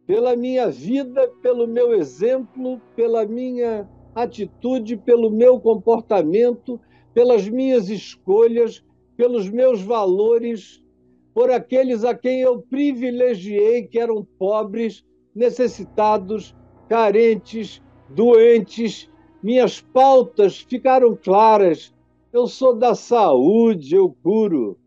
[0.07, 6.81] pela minha vida, pelo meu exemplo, pela minha atitude, pelo meu comportamento,
[7.13, 8.83] pelas minhas escolhas,
[9.15, 10.83] pelos meus valores,
[11.31, 15.05] por aqueles a quem eu privilegiei, que eram pobres
[15.35, 16.55] necessitados,
[16.87, 19.09] carentes, doentes.
[19.43, 21.93] Minhas pautas ficaram claras.
[22.31, 24.77] Eu sou da saúde, eu curo.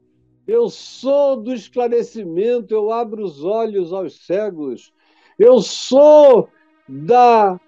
[0.46, 4.92] Eu sou do esclarecimento, eu abro os olhos aos cegos.
[5.38, 6.48] Eu sou
[6.88, 7.60] da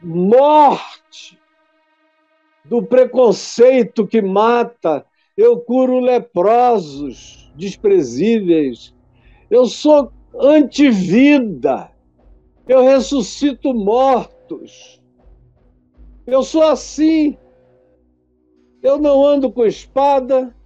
[0.00, 1.38] morte,
[2.64, 5.04] do preconceito que mata.
[5.36, 8.94] Eu curo leprosos, desprezíveis.
[9.52, 11.90] Eu sou antivida.
[12.66, 14.98] Eu ressuscito mortos.
[16.26, 17.36] Eu sou assim.
[18.82, 20.56] Eu não ando com espada.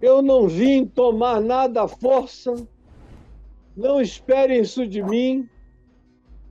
[0.00, 2.54] Eu não vim tomar nada à força,
[3.76, 5.48] não esperem isso de mim.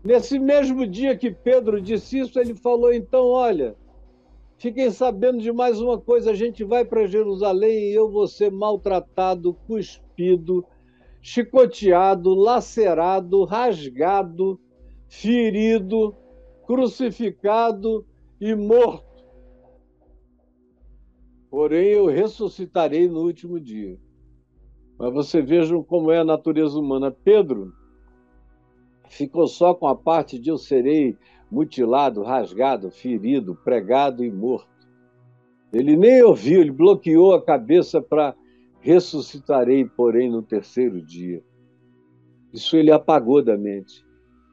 [0.01, 3.75] Nesse mesmo dia que Pedro disse isso, ele falou: então, olha,
[4.57, 8.49] fiquem sabendo de mais uma coisa: a gente vai para Jerusalém e eu vou ser
[8.49, 10.65] maltratado, cuspido,
[11.21, 14.59] chicoteado, lacerado, rasgado,
[15.07, 16.15] ferido,
[16.65, 18.05] crucificado
[18.39, 19.23] e morto.
[21.49, 23.99] Porém, eu ressuscitarei no último dia.
[24.97, 27.11] Mas você vejam como é a natureza humana.
[27.11, 27.73] Pedro
[29.09, 31.17] ficou só com a parte de eu serei
[31.51, 34.69] mutilado, rasgado, ferido, pregado e morto.
[35.73, 38.33] Ele nem ouviu, ele bloqueou a cabeça para
[38.81, 41.43] ressuscitarei, porém, no terceiro dia.
[42.51, 44.03] Isso ele apagou da mente.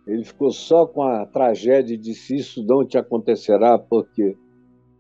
[0.07, 4.37] Ele ficou só com a tragédia e disse: Isso não te acontecerá, porque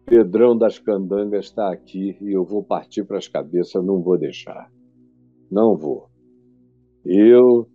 [0.05, 4.71] Pedrão das Candangas está aqui e eu vou partir para as cabeças, não vou deixar.
[5.51, 6.09] Não vou.
[7.05, 7.69] Eu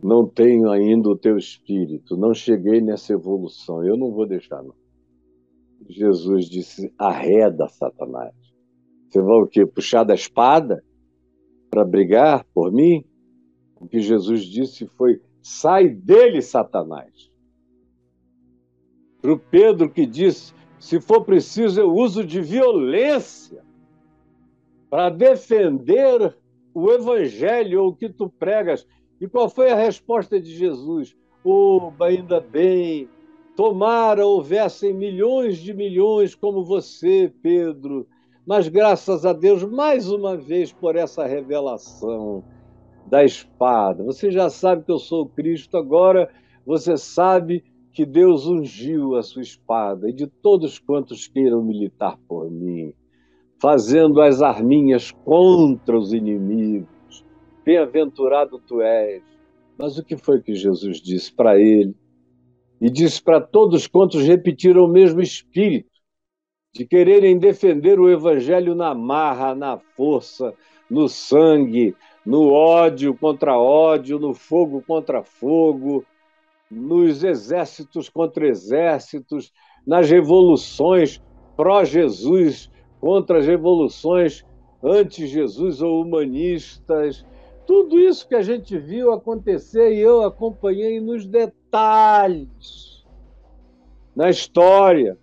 [0.00, 4.74] não tenho ainda o teu espírito, não cheguei nessa evolução, eu não vou deixar, não.
[5.88, 8.34] Jesus disse: arreda, Satanás.
[9.08, 9.64] Você vai o quê?
[9.64, 10.84] Puxar da espada
[11.70, 13.04] para brigar por mim?
[13.76, 17.30] O que Jesus disse foi: sai dele, Satanás.
[19.20, 23.62] Para o Pedro que disse: se for preciso, eu uso de violência
[24.90, 26.34] para defender
[26.72, 28.86] o evangelho ou o que tu pregas.
[29.20, 31.16] E qual foi a resposta de Jesus?
[31.44, 33.08] Oh, ainda bem,
[33.56, 38.06] tomara houvessem milhões de milhões como você, Pedro,
[38.48, 42.42] mas graças a Deus, mais uma vez, por essa revelação
[43.06, 44.02] da espada.
[44.02, 46.30] Você já sabe que eu sou Cristo, agora
[46.64, 52.50] você sabe que Deus ungiu a sua espada e de todos quantos queiram militar por
[52.50, 52.94] mim,
[53.60, 57.22] fazendo as arminhas contra os inimigos.
[57.66, 59.22] Bem-aventurado tu és.
[59.76, 61.94] Mas o que foi que Jesus disse para ele?
[62.80, 65.97] E disse para todos quantos repetiram o mesmo espírito,
[66.78, 70.54] de quererem defender o evangelho na marra, na força,
[70.88, 71.92] no sangue,
[72.24, 76.04] no ódio contra ódio, no fogo contra fogo,
[76.70, 79.52] nos exércitos contra exércitos,
[79.84, 81.20] nas revoluções
[81.56, 82.70] pró-Jesus
[83.00, 84.46] contra as revoluções
[84.80, 87.26] anti-Jesus ou humanistas.
[87.66, 93.04] Tudo isso que a gente viu acontecer e eu acompanhei nos detalhes,
[94.14, 95.18] na história,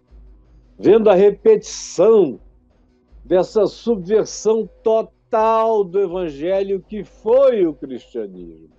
[0.78, 2.40] vendo a repetição
[3.24, 8.70] dessa subversão total do evangelho que foi o cristianismo.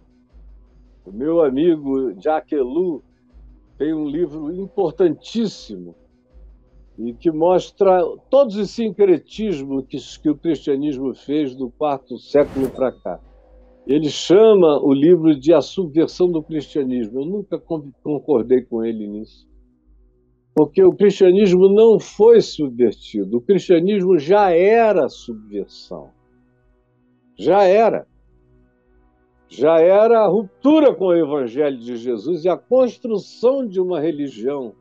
[1.05, 3.03] O meu amigo Jacques Ellul
[3.79, 5.95] tem um livro importantíssimo
[6.99, 12.91] e que mostra todos os sincretismos que, que o cristianismo fez do quarto século para
[12.91, 13.21] cá.
[13.87, 17.21] Ele chama o livro de A Subversão do Cristianismo.
[17.21, 17.63] Eu nunca
[18.03, 19.47] concordei com ele nisso.
[20.57, 26.09] Porque o cristianismo não foi subvertido, o cristianismo já era subversão.
[27.39, 28.07] Já era.
[29.51, 34.75] Já era a ruptura com o Evangelho de Jesus e a construção de uma religião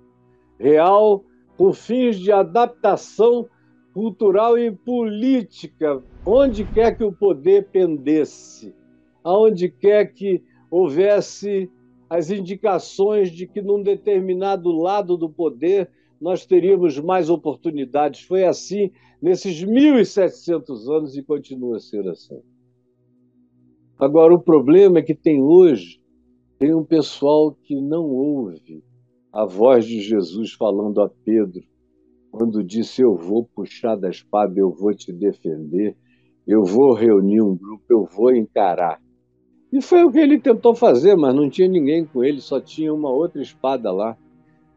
[0.58, 1.26] real
[1.58, 3.46] com fins de adaptação
[3.94, 8.74] cultural e política, onde quer que o poder pendesse,
[9.22, 11.70] aonde quer que houvesse
[12.16, 15.90] as indicações de que num determinado lado do poder
[16.20, 18.22] nós teríamos mais oportunidades.
[18.22, 18.92] Foi assim
[19.22, 22.42] nesses 1.700 anos e continua a ser assim.
[24.00, 26.02] Agora, o problema é que tem hoje,
[26.58, 28.84] tem um pessoal que não ouve
[29.32, 31.62] a voz de Jesus falando a Pedro,
[32.32, 35.96] quando disse: Eu vou puxar da espada, eu vou te defender,
[36.48, 39.02] eu vou reunir um grupo, eu vou encarar.
[39.76, 42.94] E foi o que ele tentou fazer, mas não tinha ninguém com ele, só tinha
[42.94, 44.16] uma outra espada lá.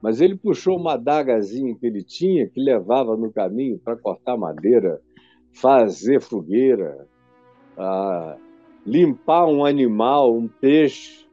[0.02, 5.00] Mas ele puxou uma adagazinha que ele tinha, que levava no caminho para cortar madeira,
[5.52, 7.06] fazer fogueira,
[8.84, 11.24] limpar um animal, um peixe,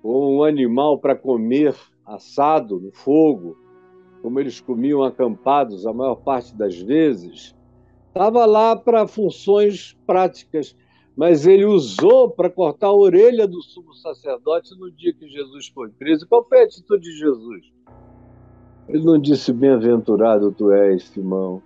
[0.00, 1.74] ou um animal para comer
[2.06, 3.56] assado no fogo,
[4.22, 7.52] como eles comiam acampados a maior parte das vezes,
[8.06, 10.76] estava lá para funções práticas,
[11.18, 15.90] mas ele usou para cortar a orelha do sumo sacerdote no dia que Jesus foi
[15.90, 16.28] preso.
[16.28, 17.66] Qual foi a atitude de Jesus?
[18.88, 21.60] Ele não disse: Bem-aventurado tu és, Simão,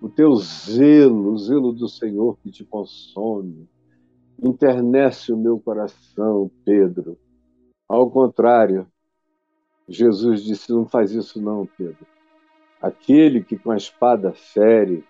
[0.00, 3.68] o teu zelo, o zelo do Senhor que te consome
[4.40, 7.18] internece o meu coração, Pedro.
[7.88, 8.86] Ao contrário,
[9.88, 12.06] Jesus disse: Não faz isso, não, Pedro.
[12.80, 15.04] Aquele que com a espada fere,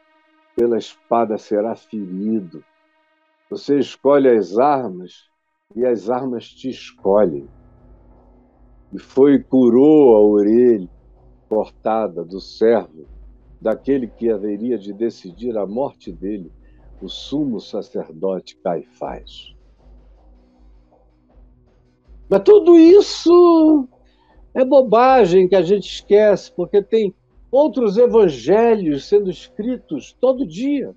[0.57, 2.65] pela espada será ferido.
[3.53, 5.29] Você escolhe as armas
[5.77, 7.47] e as armas te escolhem.
[8.91, 10.89] E foi curou a orelha
[11.51, 13.07] cortada do servo,
[13.61, 16.51] daquele que haveria de decidir a morte dele,
[17.03, 19.55] o sumo sacerdote Caifás.
[22.31, 23.87] Mas tudo isso
[24.55, 27.15] é bobagem que a gente esquece, porque tem
[27.51, 30.97] outros evangelhos sendo escritos todo dia.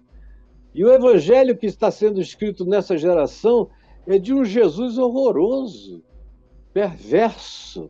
[0.76, 3.70] E o evangelho que está sendo escrito nessa geração
[4.06, 6.04] é de um Jesus horroroso,
[6.74, 7.90] perverso.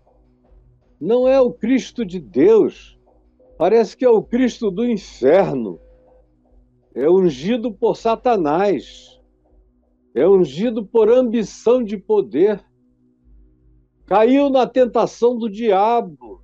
[1.01, 2.95] Não é o Cristo de Deus,
[3.57, 5.79] parece que é o Cristo do inferno.
[6.93, 9.19] É ungido por Satanás,
[10.13, 12.63] é ungido por ambição de poder.
[14.05, 16.39] Caiu na tentação do diabo.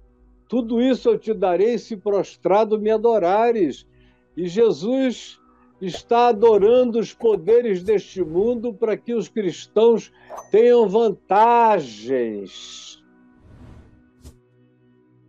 [0.50, 3.86] Tudo isso eu te darei se prostrado me adorares.
[4.36, 5.40] E Jesus
[5.82, 10.12] está adorando os poderes deste mundo para que os cristãos
[10.52, 12.52] tenham vantagens.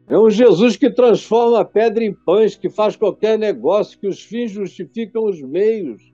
[0.09, 4.23] É um Jesus que transforma a pedra em pães, que faz qualquer negócio, que os
[4.23, 6.13] fins justificam os meios,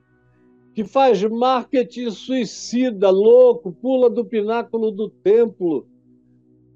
[0.72, 5.88] que faz marketing suicida, louco, pula do pináculo do templo,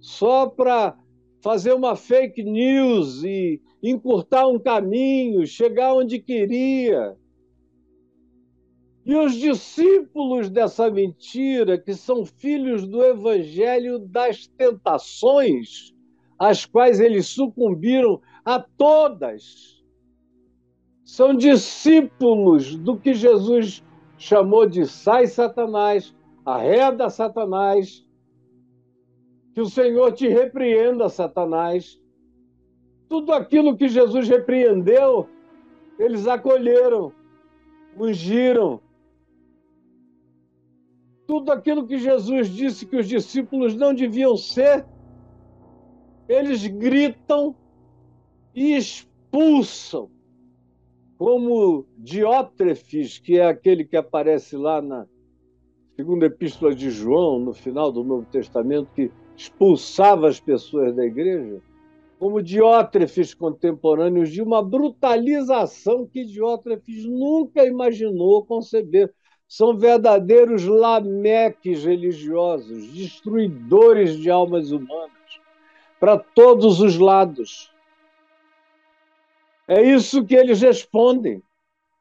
[0.00, 0.98] só para
[1.40, 7.16] fazer uma fake news e encurtar um caminho, chegar onde queria.
[9.04, 15.92] E os discípulos dessa mentira, que são filhos do evangelho das tentações,
[16.38, 19.82] às quais eles sucumbiram a todas,
[21.04, 23.84] são discípulos do que Jesus
[24.16, 26.14] chamou de sai Satanás,
[26.46, 28.06] arreda Satanás,
[29.52, 32.00] que o Senhor te repreenda, Satanás.
[33.08, 35.28] Tudo aquilo que Jesus repreendeu,
[35.98, 37.12] eles acolheram,
[37.98, 38.80] ungiram,
[41.26, 44.84] tudo aquilo que Jesus disse que os discípulos não deviam ser,
[46.28, 47.54] eles gritam
[48.54, 50.10] e expulsam,
[51.16, 55.06] como Diótrefes, que é aquele que aparece lá na
[55.96, 61.60] segunda epístola de João, no final do Novo Testamento, que expulsava as pessoas da igreja,
[62.18, 69.12] como Diótrefes contemporâneos de uma brutalização que Diótrefes nunca imaginou conceber
[69.52, 75.12] são verdadeiros lameques religiosos, destruidores de almas humanas,
[76.00, 77.70] para todos os lados.
[79.68, 81.42] É isso que eles respondem.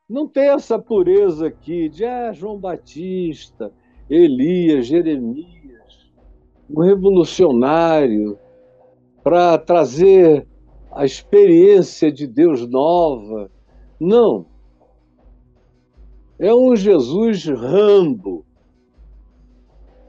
[0.10, 3.70] Não tem essa pureza aqui de ah, João Batista,
[4.10, 6.10] Elias, Jeremias,
[6.70, 8.40] um revolucionário
[9.22, 10.48] para trazer
[10.90, 13.52] a experiência de Deus nova.
[14.00, 14.51] Não.
[16.42, 18.44] É um Jesus rambo.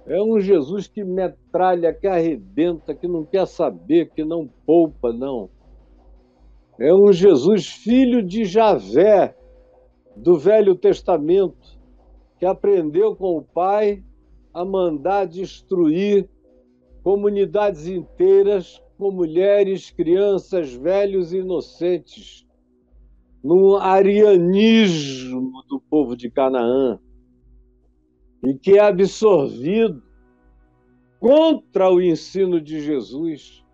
[0.07, 5.51] É um Jesus que metralha, que arrebenta, que não quer saber, que não poupa, não.
[6.81, 9.37] É um Jesus filho de Javé,
[10.17, 11.79] do Velho Testamento,
[12.39, 14.03] que aprendeu com o Pai
[14.55, 16.27] a mandar destruir
[17.03, 22.47] comunidades inteiras com mulheres, crianças, velhos e inocentes
[23.43, 26.99] no arianismo do povo de Canaã
[28.45, 30.03] e que é absorvido
[31.19, 33.65] contra o ensino de Jesus,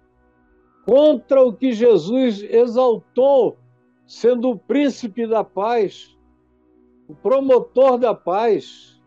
[0.84, 3.58] contra o que Jesus exaltou,
[4.06, 6.14] sendo o príncipe da paz,
[7.08, 8.98] o promotor da paz,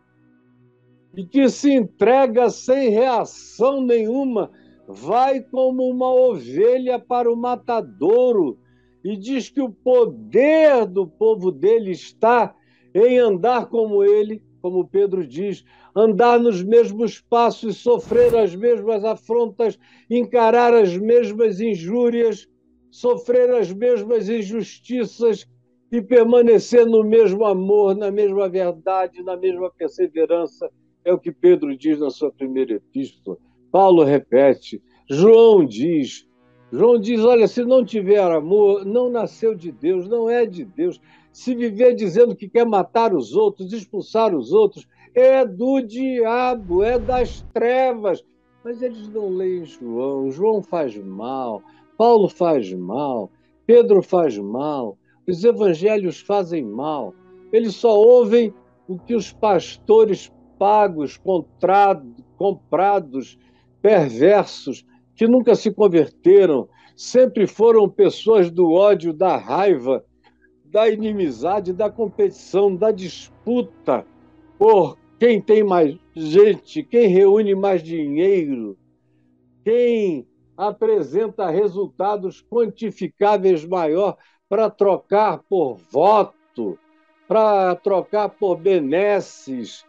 [1.15, 4.49] e que se entrega sem reação nenhuma,
[4.87, 8.57] vai como uma ovelha para o matadouro
[9.03, 12.55] e diz que o poder do povo dele está
[12.93, 15.63] em andar como ele, como Pedro diz,
[15.95, 19.77] andar nos mesmos passos, sofrer as mesmas afrontas,
[20.09, 22.47] encarar as mesmas injúrias,
[22.91, 25.47] sofrer as mesmas injustiças
[25.91, 30.69] e permanecer no mesmo amor, na mesma verdade, na mesma perseverança.
[31.03, 33.37] É o que Pedro diz na sua primeira epístola.
[33.71, 36.27] Paulo repete, João diz,
[36.71, 41.01] João diz: olha, se não tiver amor, não nasceu de Deus, não é de Deus.
[41.31, 46.97] Se viver dizendo que quer matar os outros, expulsar os outros, é do diabo, é
[46.97, 48.23] das trevas.
[48.63, 50.31] Mas eles não leem João.
[50.31, 51.61] João faz mal,
[51.97, 53.29] Paulo faz mal,
[53.65, 54.97] Pedro faz mal,
[55.27, 57.13] os evangelhos fazem mal.
[57.51, 58.53] Eles só ouvem
[58.87, 61.19] o que os pastores pagos,
[62.37, 63.37] comprados,
[63.81, 64.85] perversos,
[65.15, 70.03] que nunca se converteram, sempre foram pessoas do ódio, da raiva,
[70.65, 74.05] da inimizade, da competição, da disputa
[74.57, 78.77] por quem tem mais gente, quem reúne mais dinheiro,
[79.63, 86.77] quem apresenta resultados quantificáveis maior para trocar por voto,
[87.27, 89.85] para trocar por benesses.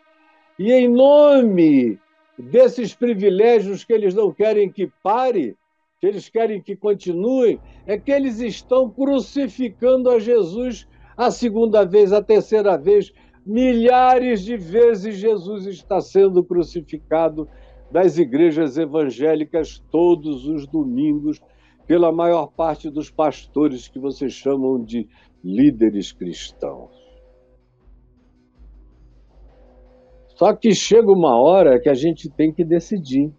[0.59, 1.99] E em nome
[2.39, 5.57] desses privilégios que eles não querem que pare,
[6.01, 12.13] que eles querem que continue, é que eles estão crucificando a Jesus a segunda vez,
[12.13, 13.13] a terceira vez.
[13.45, 17.49] Milhares de vezes Jesus está sendo crucificado
[17.91, 21.41] das igrejas evangélicas todos os domingos
[21.87, 25.09] pela maior parte dos pastores que vocês chamam de
[25.45, 27.02] líderes cristãos.
[30.43, 33.33] Só que chega uma hora que a gente tem que decidir.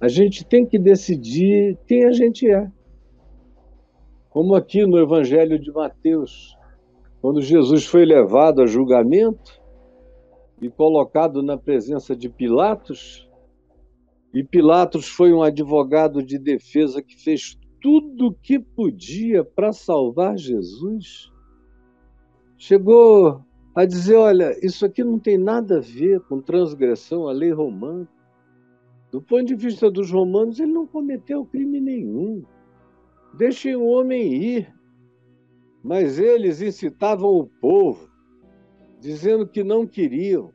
[0.00, 2.68] A gente tem que decidir quem a gente é.
[4.28, 6.58] Como aqui no Evangelho de Mateus,
[7.22, 9.62] quando Jesus foi levado a julgamento,
[10.60, 13.30] e colocado na presença de Pilatos.
[14.34, 20.36] E Pilatos foi um advogado de defesa que fez tudo o que podia para salvar
[20.36, 21.30] Jesus.
[22.58, 23.44] Chegou
[23.74, 28.08] a dizer: olha, isso aqui não tem nada a ver com transgressão à lei romana.
[29.10, 32.44] Do ponto de vista dos romanos, ele não cometeu crime nenhum.
[33.34, 34.74] Deixem o homem ir.
[35.82, 38.08] Mas eles incitavam o povo
[39.00, 40.52] dizendo que não queriam.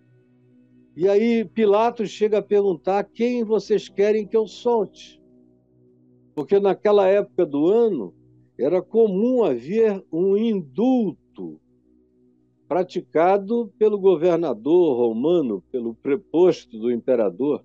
[0.95, 5.21] E aí Pilatos chega a perguntar quem vocês querem que eu solte.
[6.35, 8.13] Porque naquela época do ano
[8.57, 11.59] era comum haver um indulto
[12.67, 17.63] praticado pelo governador romano, pelo preposto do imperador.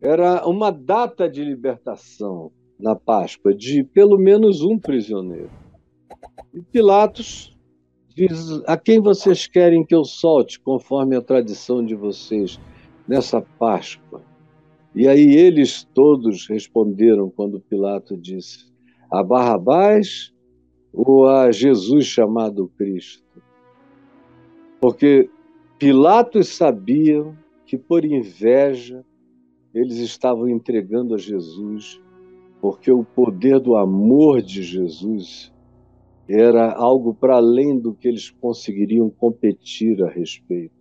[0.00, 5.50] Era uma data de libertação na Páscoa de pelo menos um prisioneiro.
[6.54, 7.56] E Pilatos
[8.14, 12.58] diz: A quem vocês querem que eu solte, conforme a tradição de vocês,
[13.06, 14.22] nessa Páscoa?
[14.94, 18.72] E aí eles todos responderam quando Pilato disse:
[19.10, 20.32] A Barrabás
[20.92, 23.42] ou a Jesus chamado Cristo?
[24.80, 25.28] Porque
[25.78, 29.04] Pilatos sabiam que por inveja
[29.74, 32.00] eles estavam entregando a Jesus,
[32.60, 35.52] porque o poder do amor de Jesus
[36.28, 40.74] era algo para além do que eles conseguiriam competir a respeito.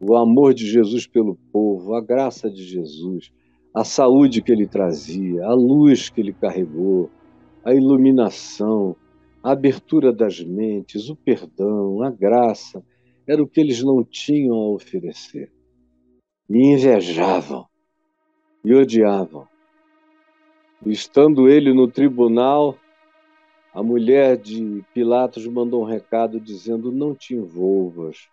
[0.00, 3.30] O amor de Jesus pelo povo, a graça de Jesus,
[3.74, 7.10] a saúde que ele trazia, a luz que ele carregou,
[7.64, 8.96] a iluminação,
[9.42, 12.82] a abertura das mentes, o perdão, a graça,
[13.30, 15.52] era o que eles não tinham a oferecer.
[16.48, 17.64] E invejavam
[18.64, 19.46] e odiavam.
[20.84, 22.76] Estando ele no tribunal,
[23.72, 28.28] a mulher de Pilatos mandou um recado dizendo: Não te envolvas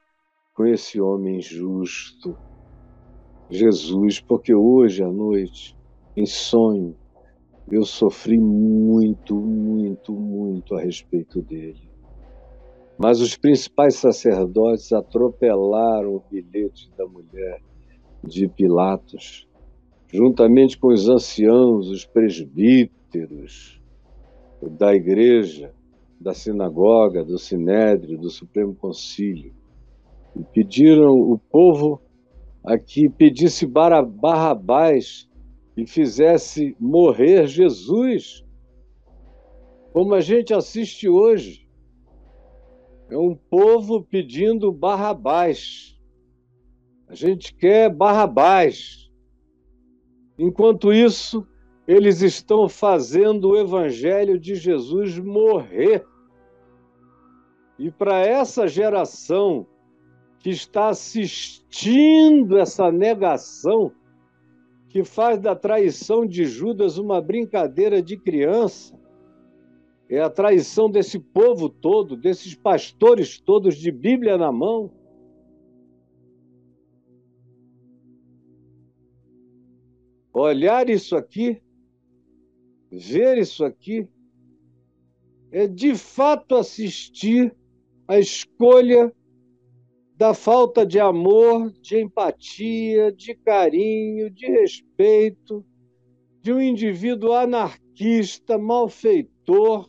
[0.55, 2.35] com esse homem justo,
[3.51, 5.77] Jesus, porque hoje à noite,
[6.15, 6.97] em sonho,
[7.69, 11.86] eu sofri muito, muito, muito a respeito dele.
[12.97, 17.61] Mas os principais sacerdotes atropelaram o bilhete da mulher
[18.23, 19.47] de Pilatos,
[20.11, 23.79] juntamente com os anciãos, os presbíteros,
[24.61, 25.71] da igreja,
[26.19, 29.53] da sinagoga, do sinédrio, do Supremo Concílio.
[30.35, 32.01] E pediram o povo
[32.63, 35.29] a que pedisse Barrabás
[35.75, 38.43] e fizesse morrer Jesus,
[39.93, 41.66] como a gente assiste hoje.
[43.10, 45.97] É um povo pedindo Barrabás.
[47.08, 49.10] A gente quer Barrabás.
[50.38, 51.47] Enquanto isso,
[51.88, 56.05] eles estão fazendo o evangelho de Jesus morrer.
[57.80, 59.66] E para essa geração
[60.39, 63.91] que está assistindo essa negação,
[64.89, 68.99] que faz da traição de Judas uma brincadeira de criança,
[70.10, 74.91] é a traição desse povo todo, desses pastores todos de Bíblia na mão.
[80.34, 81.62] Olhar isso aqui
[82.91, 84.08] ver isso aqui
[85.51, 87.55] é de fato assistir
[88.08, 89.14] à escolha
[90.16, 95.64] da falta de amor, de empatia, de carinho, de respeito,
[96.41, 99.88] de um indivíduo anarquista, malfeitor,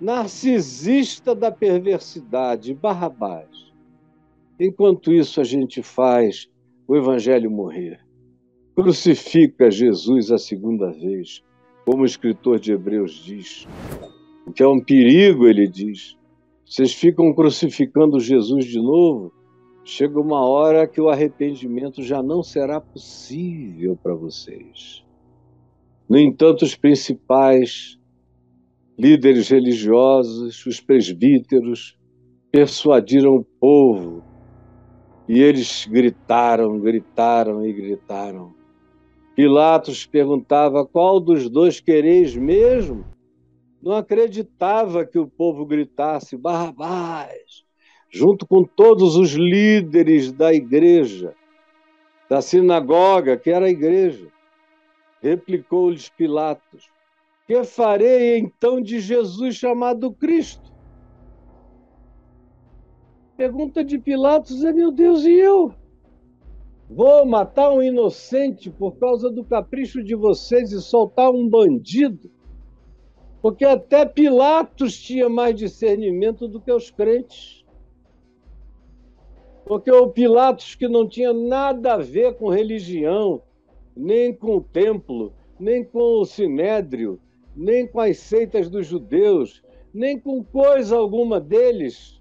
[0.00, 3.48] narcisista da perversidade, Barrabás.
[4.58, 6.48] Enquanto isso, a gente faz
[6.86, 8.00] o evangelho morrer.
[8.74, 11.42] Crucifica Jesus a segunda vez
[11.84, 13.66] como o escritor de Hebreus diz,
[14.46, 16.16] o que é um perigo, ele diz,
[16.64, 19.32] Vocês ficam crucificando Jesus de novo.
[19.84, 25.04] Chega uma hora que o arrependimento já não será possível para vocês.
[26.08, 27.98] No entanto, os principais
[29.00, 31.96] líderes religiosos, os presbíteros,
[32.52, 34.22] persuadiram o povo
[35.26, 38.54] e eles gritaram, gritaram e gritaram.
[39.34, 43.06] Pilatos perguntava: Qual dos dois quereis mesmo?
[43.82, 47.64] Não acreditava que o povo gritasse Barrabás,
[48.10, 51.34] junto com todos os líderes da igreja,
[52.28, 54.26] da sinagoga, que era a igreja.
[55.22, 56.90] Replicou-lhes Pilatos:
[57.50, 60.72] Que farei então de Jesus chamado Cristo?
[63.36, 65.74] Pergunta de Pilatos é: Meu Deus, e eu?
[66.88, 72.30] Vou matar um inocente por causa do capricho de vocês e soltar um bandido?
[73.42, 77.66] Porque até Pilatos tinha mais discernimento do que os crentes.
[79.64, 83.42] Porque o Pilatos, que não tinha nada a ver com religião,
[83.96, 87.18] nem com o templo, nem com o sinédrio,
[87.60, 92.18] nem com as seitas dos judeus, nem com coisa alguma deles.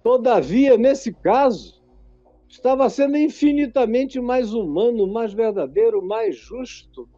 [0.00, 1.82] Todavia, nesse caso,
[2.48, 7.08] estava sendo infinitamente mais humano, mais verdadeiro, mais justo,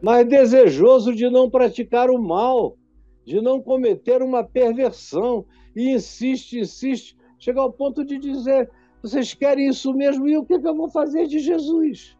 [0.00, 2.78] mais desejoso de não praticar o mal,
[3.24, 5.44] de não cometer uma perversão.
[5.74, 8.70] E insiste, insiste, chega ao ponto de dizer:
[9.02, 10.28] vocês querem isso mesmo?
[10.28, 12.16] E o que, eu vou fazer de Jesus?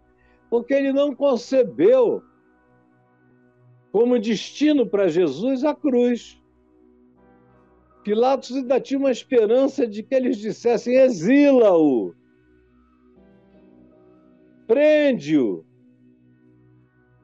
[0.51, 2.21] Porque ele não concebeu
[3.95, 6.43] como destino para Jesus a cruz.
[8.03, 12.13] Pilatos ainda tinha uma esperança de que eles dissessem: exila-o,
[14.67, 15.65] prende-o,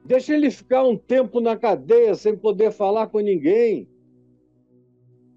[0.04, 3.88] deixa ele ficar um tempo na cadeia sem poder falar com ninguém.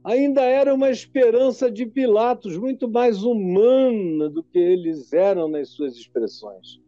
[0.04, 5.96] Ainda era uma esperança de Pilatos muito mais humana do que eles eram nas suas
[5.96, 6.83] expressões.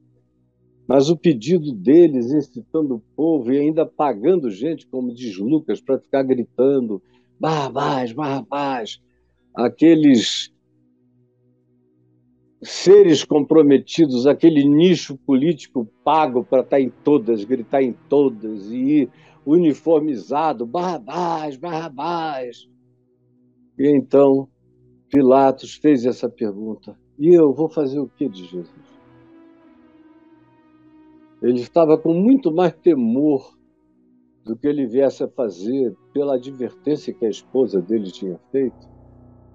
[0.88, 5.99] Mas o pedido deles, incitando o povo e ainda pagando gente, como diz Lucas, para
[5.99, 7.01] ficar gritando:
[7.39, 9.01] Barrabás, Barrabás,
[9.53, 10.53] aqueles
[12.61, 19.09] seres comprometidos, aquele nicho político pago para estar em todas, gritar em todas e ir
[19.45, 22.67] uniformizado, Barrabás, Barrabás.
[23.77, 24.47] E então
[25.09, 28.94] Pilatos fez essa pergunta: e eu vou fazer o que de Jesus?
[31.41, 33.55] Ele estava com muito mais temor
[34.43, 38.88] do que ele viesse a fazer pela advertência que a esposa dele tinha feito,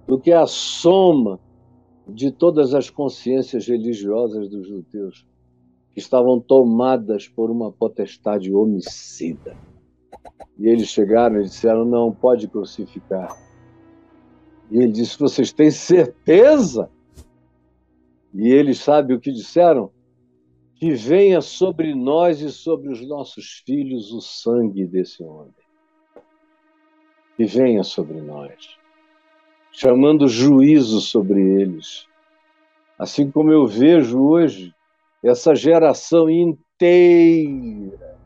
[0.07, 1.39] do que a soma
[2.09, 5.24] de todas as consciências religiosas dos judeus
[5.93, 9.57] que estavam tomadas por uma potestade homicida.
[10.59, 13.37] E eles chegaram e disseram: não pode crucificar.
[14.70, 16.91] E ele disse: vocês têm certeza?
[18.35, 19.91] E eles sabem o que disseram?
[20.81, 25.55] Que venha sobre nós e sobre os nossos filhos o sangue desse homem.
[27.37, 28.81] Que venha sobre nós
[29.72, 32.07] chamando juízo sobre eles.
[32.99, 34.74] Assim como eu vejo hoje
[35.22, 38.18] essa geração inteira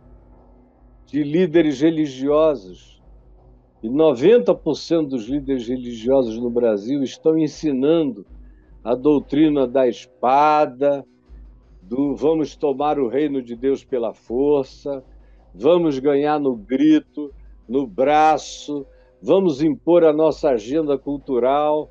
[1.07, 3.01] de líderes religiosos,
[3.83, 8.27] e 90% dos líderes religiosos no Brasil estão ensinando
[8.83, 11.05] a doutrina da espada,
[11.89, 15.05] do vamos tomar o reino de Deus pela força,
[15.55, 17.33] vamos ganhar no grito,
[17.69, 18.87] no braço,
[19.21, 21.91] vamos impor a nossa agenda cultural,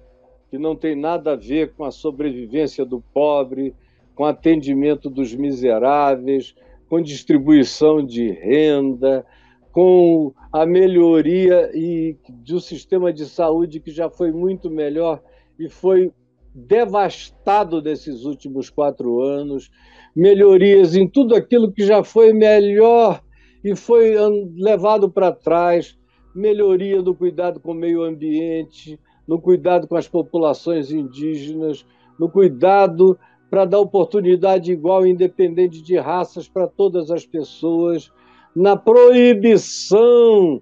[0.49, 3.73] que não tem nada a ver com a sobrevivência do pobre,
[4.15, 6.55] com atendimento dos miseráveis,
[6.89, 9.25] com distribuição de renda,
[9.71, 15.21] com a melhoria e do sistema de saúde que já foi muito melhor
[15.57, 16.11] e foi
[16.53, 19.71] devastado nesses últimos quatro anos,
[20.15, 23.21] melhorias em tudo aquilo que já foi melhor
[23.63, 24.15] e foi
[24.55, 25.97] levado para trás,
[26.35, 31.85] melhoria do cuidado com o meio ambiente, no cuidado com as populações indígenas,
[32.19, 33.17] no cuidado
[33.49, 38.11] para dar oportunidade igual, independente de raças, para todas as pessoas,
[38.55, 40.61] na proibição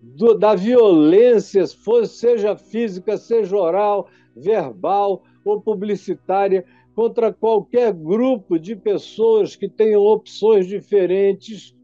[0.00, 1.64] do, da violência,
[2.06, 4.08] seja física, seja oral,
[4.40, 6.64] verbal ou publicitária,
[6.94, 11.74] contra qualquer grupo de pessoas que tenham opções diferentes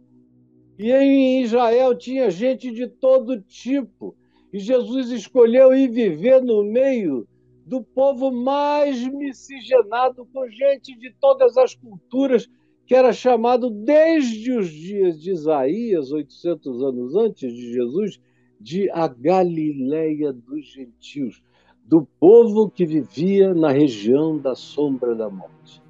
[0.78, 4.16] e em Israel tinha gente de todo tipo.
[4.52, 7.26] E Jesus escolheu ir viver no meio
[7.66, 12.48] do povo mais miscigenado, com gente de todas as culturas,
[12.86, 18.20] que era chamado desde os dias de Isaías, 800 anos antes de Jesus,
[18.61, 21.42] de a Galileia dos gentios,
[21.85, 25.82] do povo que vivia na região da sombra da morte.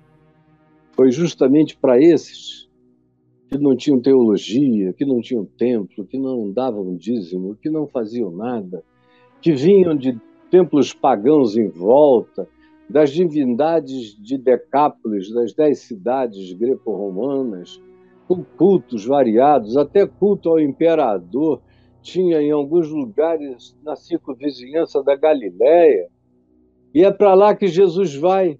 [0.92, 2.68] Foi justamente para esses
[3.48, 8.30] que não tinham teologia, que não tinham templo, que não davam dízimo, que não faziam
[8.30, 8.82] nada,
[9.40, 10.18] que vinham de
[10.50, 12.48] templos pagãos em volta,
[12.88, 17.80] das divindades de Decápolis, das dez cidades greco-romanas,
[18.28, 21.60] com cultos variados, até culto ao imperador,
[22.04, 26.10] tinha em alguns lugares na circunvizinhança da Galiléia.
[26.92, 28.58] E é para lá que Jesus vai.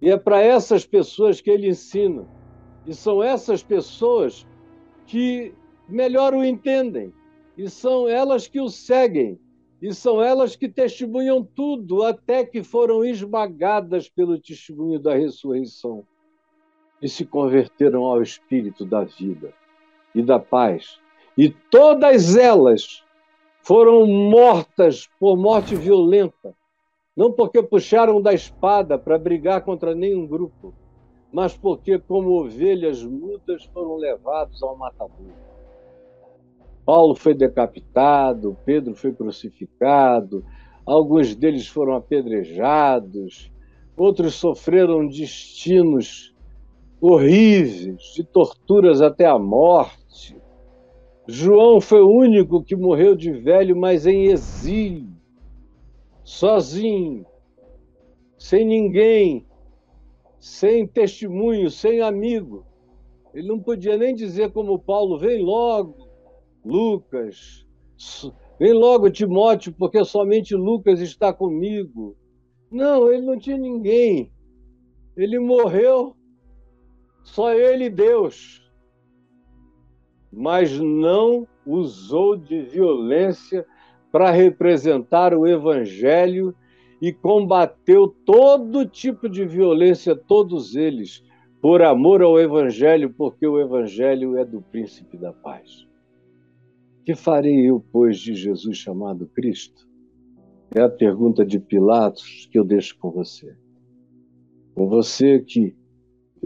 [0.00, 2.24] E é para essas pessoas que ele ensina.
[2.86, 4.46] E são essas pessoas
[5.04, 5.52] que
[5.88, 7.12] melhor o entendem.
[7.58, 9.36] E são elas que o seguem.
[9.82, 16.06] E são elas que testemunham tudo, até que foram esmagadas pelo testemunho da ressurreição
[17.02, 19.52] e se converteram ao Espírito da vida
[20.14, 21.02] e da paz
[21.36, 23.02] e todas elas
[23.62, 26.54] foram mortas por morte violenta,
[27.16, 30.74] não porque puxaram da espada para brigar contra nenhum grupo,
[31.32, 35.32] mas porque, como ovelhas mudas, foram levados ao matador.
[36.84, 40.44] Paulo foi decapitado, Pedro foi crucificado,
[40.84, 43.50] alguns deles foram apedrejados,
[43.96, 46.34] outros sofreram destinos
[47.00, 50.03] horríveis, de torturas até a morte.
[51.26, 55.08] João foi o único que morreu de velho, mas em exílio,
[56.22, 57.24] sozinho,
[58.38, 59.46] sem ninguém,
[60.38, 62.66] sem testemunho, sem amigo.
[63.32, 66.08] Ele não podia nem dizer como Paulo: vem logo,
[66.62, 67.66] Lucas,
[68.58, 72.14] vem logo, Timóteo, porque somente Lucas está comigo.
[72.70, 74.30] Não, ele não tinha ninguém.
[75.16, 76.14] Ele morreu,
[77.22, 78.63] só ele e Deus
[80.36, 83.64] mas não usou de violência
[84.10, 86.54] para representar o evangelho
[87.00, 91.22] e combateu todo tipo de violência, todos eles,
[91.60, 95.86] por amor ao evangelho, porque o evangelho é do príncipe da paz.
[97.04, 99.86] Que farei eu, pois, de Jesus chamado Cristo?
[100.74, 103.56] É a pergunta de Pilatos que eu deixo com você.
[104.74, 105.76] Com você que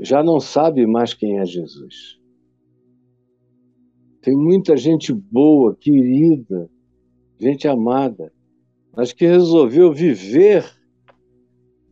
[0.01, 2.18] já não sabe mais quem é Jesus
[4.21, 6.69] tem muita gente boa, querida,
[7.39, 8.33] gente amada,
[8.95, 10.64] mas que resolveu viver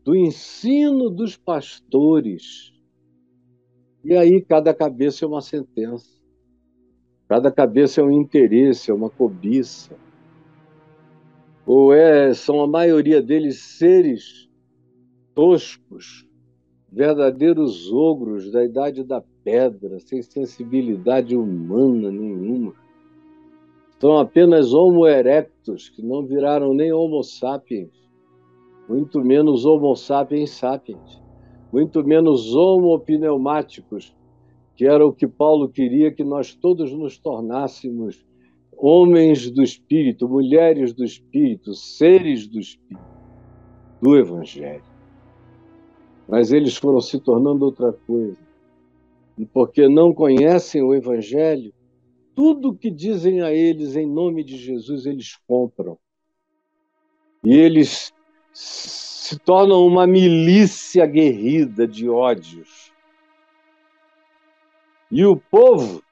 [0.04, 2.72] do ensino dos pastores.
[4.04, 6.16] E aí cada cabeça é uma sentença.
[7.28, 9.96] Cada cabeça é um interesse, é uma cobiça.
[11.64, 14.48] Ou é, são a maioria deles seres
[15.34, 16.25] toscos,
[16.90, 22.72] verdadeiros ogros da idade da pedra, sem sensibilidade humana nenhuma.
[24.00, 27.90] São apenas Homo erectus, que não viraram nem Homo sapiens,
[28.88, 31.20] muito menos Homo sapiens sapiens,
[31.72, 34.14] muito menos Homo pneumáticos,
[34.76, 38.24] que era o que Paulo queria que nós todos nos tornássemos
[38.76, 43.06] homens do Espírito, mulheres do Espírito, seres do Espírito,
[44.02, 44.95] do Evangelho.
[46.28, 48.36] Mas eles foram se tornando outra coisa
[49.38, 51.72] e porque não conhecem o Evangelho,
[52.34, 55.98] tudo que dizem a eles em nome de Jesus, eles compram.
[57.44, 58.12] E eles
[58.52, 62.92] se tornam uma milícia guerrida de ódios.
[65.10, 66.02] E o povo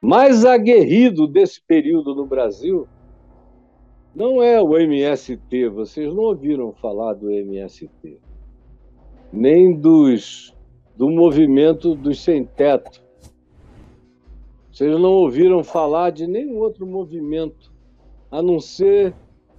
[0.00, 2.88] mais aguerrido desse período no Brasil
[4.14, 8.20] não é o MST, vocês não ouviram falar do MST,
[9.32, 10.54] nem dos
[10.94, 13.02] do movimento dos sem-teto.
[14.70, 17.72] Vocês não ouviram falar de nenhum outro movimento,
[18.30, 19.14] a não ser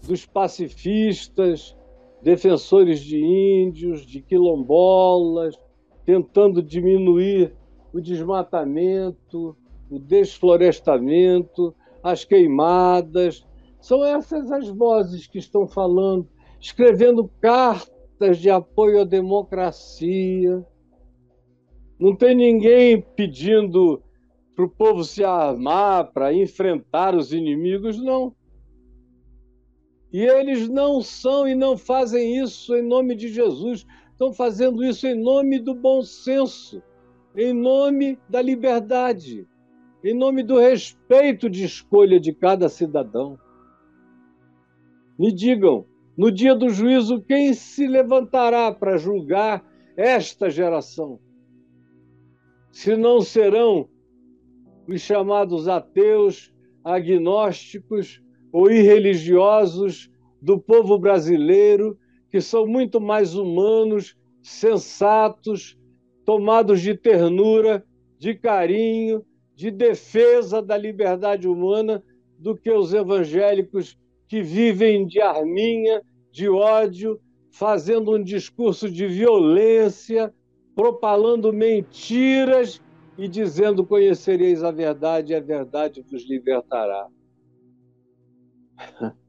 [0.08, 1.76] dos pacifistas,
[2.22, 5.60] defensores de índios, de quilombolas,
[6.06, 7.54] tentando diminuir
[7.92, 9.56] o desmatamento,
[9.90, 13.46] o desflorestamento, as queimadas.
[13.80, 16.28] São essas as vozes que estão falando,
[16.60, 17.93] escrevendo cartas
[18.40, 20.66] de apoio à democracia,
[22.00, 24.02] não tem ninguém pedindo
[24.56, 28.36] para o povo se armar para enfrentar os inimigos, não.
[30.12, 33.86] E eles não são e não fazem isso em nome de Jesus.
[34.12, 36.84] Estão fazendo isso em nome do bom senso,
[37.36, 39.48] em nome da liberdade,
[40.04, 43.40] em nome do respeito de escolha de cada cidadão.
[45.18, 45.86] Me digam,
[46.18, 49.64] no dia do juízo, quem se levantará para julgar
[49.98, 51.20] esta geração?
[52.74, 53.88] se não serão
[54.88, 56.52] os chamados ateus,
[56.84, 58.20] agnósticos
[58.52, 60.10] ou irreligiosos
[60.42, 61.98] do povo brasileiro,
[62.32, 65.78] que são muito mais humanos, sensatos,
[66.26, 67.86] tomados de ternura,
[68.18, 69.24] de carinho,
[69.56, 72.04] de defesa da liberdade humana,
[72.40, 73.96] do que os evangélicos
[74.28, 76.02] que vivem de arminha,
[76.32, 77.20] de ódio,
[77.52, 80.34] fazendo um discurso de violência,
[80.76, 82.82] propalando mentiras
[83.18, 87.08] e dizendo: Conhecereis a verdade e a verdade vos libertará.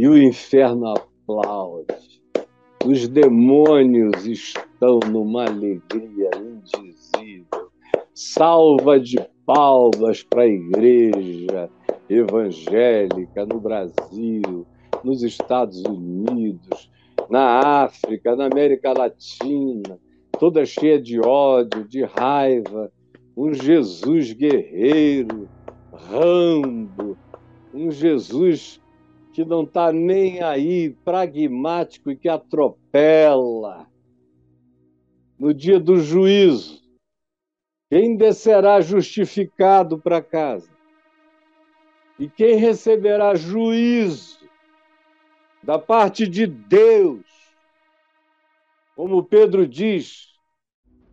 [0.00, 2.22] E o inferno aplaude.
[2.86, 7.72] Os demônios estão numa alegria indizível.
[8.14, 11.68] Salva de palmas para a igreja
[12.08, 14.66] evangélica no Brasil,
[15.04, 16.90] nos Estados Unidos,
[17.28, 19.98] na África, na América Latina,
[20.38, 22.90] toda cheia de ódio, de raiva,
[23.36, 25.48] um Jesus guerreiro,
[25.92, 27.16] rambo,
[27.72, 28.80] um Jesus
[29.32, 33.86] que não está nem aí, pragmático e que atropela.
[35.38, 36.82] No dia do juízo,
[37.88, 40.77] quem descerá justificado para casa?
[42.18, 44.38] E quem receberá juízo
[45.62, 47.24] da parte de Deus?
[48.96, 50.28] Como Pedro diz,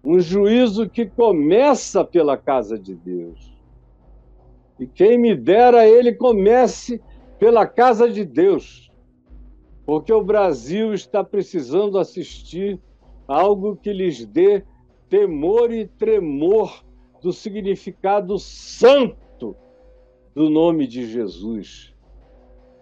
[0.03, 3.55] um juízo que começa pela casa de Deus.
[4.79, 7.01] E quem me dera ele comece
[7.37, 8.91] pela casa de Deus,
[9.85, 12.79] porque o Brasil está precisando assistir
[13.27, 14.63] algo que lhes dê
[15.07, 16.83] temor e tremor
[17.21, 19.24] do significado santo
[20.35, 21.95] do nome de Jesus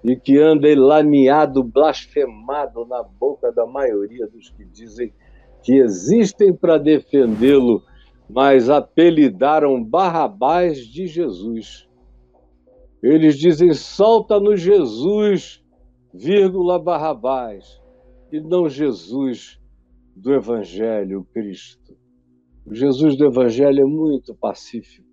[0.03, 5.13] e que anda elameado, blasfemado na boca da maioria dos que dizem
[5.61, 7.83] que existem para defendê-lo,
[8.29, 11.87] mas apelidaram Barrabás de Jesus.
[13.01, 15.63] Eles dizem: solta-nos Jesus,
[16.13, 17.79] vírgula Barrabás,
[18.31, 19.59] e não Jesus
[20.15, 21.95] do Evangelho, Cristo.
[22.65, 25.12] O Jesus do Evangelho é muito pacífico.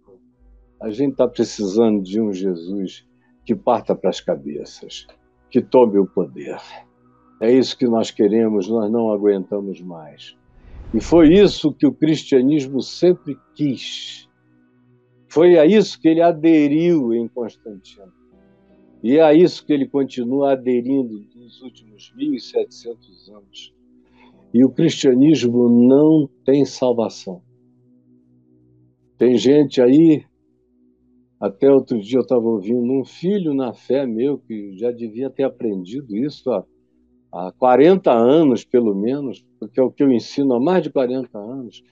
[0.80, 3.06] A gente está precisando de um Jesus
[3.44, 5.06] que parta para as cabeças,
[5.50, 6.58] que tome o poder.
[7.40, 10.36] É isso que nós queremos, nós não aguentamos mais.
[10.92, 14.28] E foi isso que o cristianismo sempre quis.
[15.28, 18.12] Foi a isso que ele aderiu em Constantino.
[19.02, 23.74] E é a isso que ele continua aderindo nos últimos 1.700 anos.
[24.52, 27.40] E o cristianismo não tem salvação.
[29.16, 30.24] Tem gente aí,
[31.40, 35.44] até outro dia eu estava ouvindo um filho na fé meu, que já devia ter
[35.44, 36.62] aprendido isso há,
[37.32, 41.38] há 40 anos, pelo menos, porque é o que eu ensino há mais de 40
[41.38, 41.82] anos,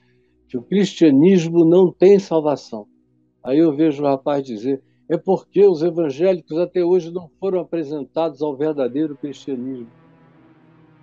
[0.47, 2.85] que o cristianismo não tem salvação.
[3.43, 8.43] Aí eu vejo o rapaz dizer: é porque os evangélicos até hoje não foram apresentados
[8.43, 9.87] ao verdadeiro cristianismo.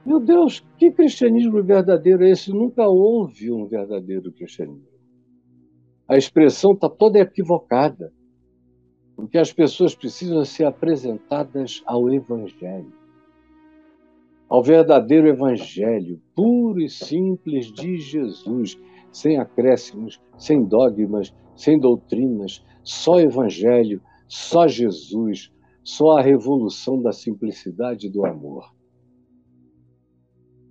[0.05, 2.53] Meu Deus, que cristianismo verdadeiro é esse?
[2.53, 4.87] Nunca houve um verdadeiro cristianismo.
[6.09, 8.13] A expressão está toda equivocada,
[9.17, 12.93] porque as pessoas precisam ser apresentadas ao Evangelho,
[14.47, 18.79] ao verdadeiro Evangelho, puro e simples de Jesus,
[19.11, 25.51] sem acréscimos, sem dogmas, sem doutrinas, só Evangelho, só Jesus,
[25.83, 28.71] só a revolução da simplicidade e do amor.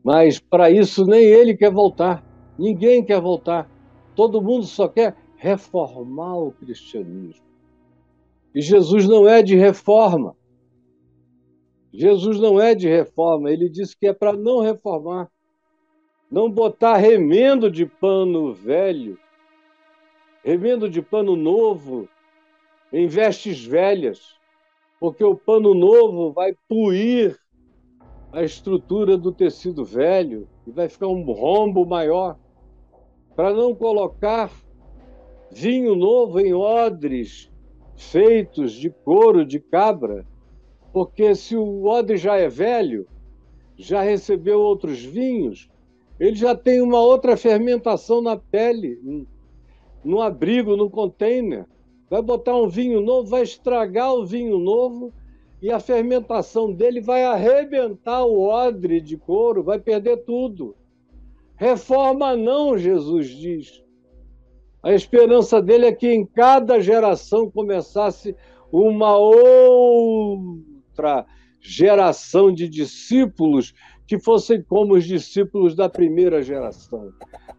[0.03, 2.23] Mas para isso nem ele quer voltar,
[2.59, 3.67] ninguém quer voltar.
[4.15, 7.44] Todo mundo só quer reformar o cristianismo.
[8.55, 10.33] E Jesus não é de reforma.
[11.91, 15.29] Jesus não é de reforma, ele disse que é para não reformar,
[16.31, 19.17] não botar remendo de pano velho,
[20.43, 22.07] remendo de pano novo
[22.91, 24.35] em vestes velhas,
[24.99, 27.37] porque o pano novo vai puir
[28.33, 32.37] a estrutura do tecido velho e vai ficar um rombo maior,
[33.35, 34.51] para não colocar
[35.51, 37.49] vinho novo em odres
[37.95, 40.25] feitos de couro de cabra,
[40.91, 43.07] porque se o odre já é velho,
[43.77, 45.69] já recebeu outros vinhos,
[46.19, 49.27] ele já tem uma outra fermentação na pele,
[50.03, 51.65] no abrigo, no container.
[52.09, 55.11] Vai botar um vinho novo, vai estragar o vinho novo
[55.61, 60.75] e a fermentação dele vai arrebentar o odre de couro, vai perder tudo.
[61.55, 63.84] Reforma não, Jesus diz.
[64.85, 68.35] A esperança dele é que em cada geração começasse
[68.71, 70.45] uma outra
[71.59, 73.73] geração de discípulos
[74.05, 77.11] que fossem como os discípulos da primeira geração,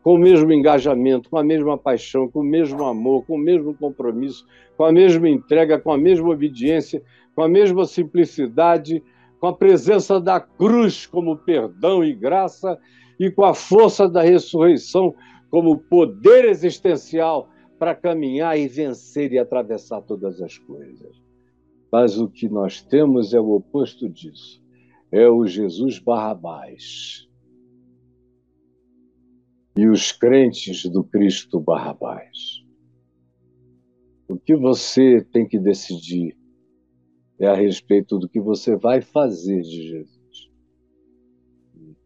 [0.04, 3.74] com o mesmo engajamento, com a mesma paixão, com o mesmo amor, com o mesmo
[3.74, 4.46] compromisso,
[4.76, 7.02] com a mesma entrega, com a mesma obediência,
[7.34, 9.02] com a mesma simplicidade,
[9.40, 12.78] com a presença da cruz como perdão e graça
[13.18, 15.12] e com a força da ressurreição
[15.50, 21.16] como poder existencial para caminhar e vencer e atravessar todas as coisas.
[21.90, 24.62] Mas o que nós temos é o oposto disso.
[25.10, 27.28] É o Jesus Barrabás.
[29.76, 32.64] E os crentes do Cristo Barrabás.
[34.28, 36.36] O que você tem que decidir
[37.38, 40.50] é a respeito do que você vai fazer de Jesus.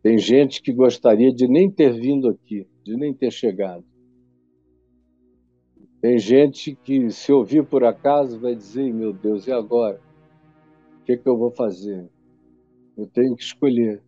[0.02, 3.84] Tem gente que gostaria de nem ter vindo aqui, de nem ter chegado.
[6.00, 10.00] Tem gente que, se ouvir por acaso, vai dizer: meu Deus, e agora?
[11.00, 12.08] O que, é que eu vou fazer?
[12.96, 14.02] Eu tenho que escolher.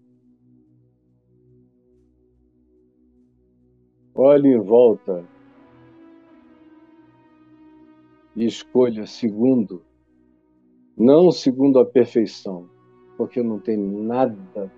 [4.15, 5.27] Olhe em volta
[8.37, 9.83] e escolha segundo,
[10.97, 12.69] não segundo a perfeição,
[13.17, 14.71] porque não tem nada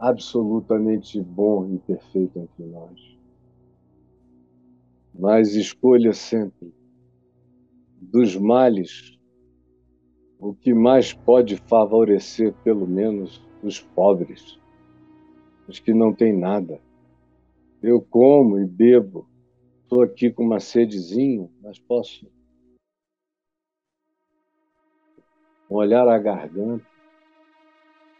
[0.00, 3.18] absolutamente bom e perfeito entre nós.
[5.14, 6.72] Mas escolha sempre
[8.00, 9.18] dos males
[10.38, 14.58] o que mais pode favorecer, pelo menos, os pobres,
[15.66, 16.80] os que não têm nada.
[17.82, 19.28] Eu como e bebo,
[19.82, 22.30] estou aqui com uma sedezinha, mas posso
[25.68, 26.86] molhar a garganta,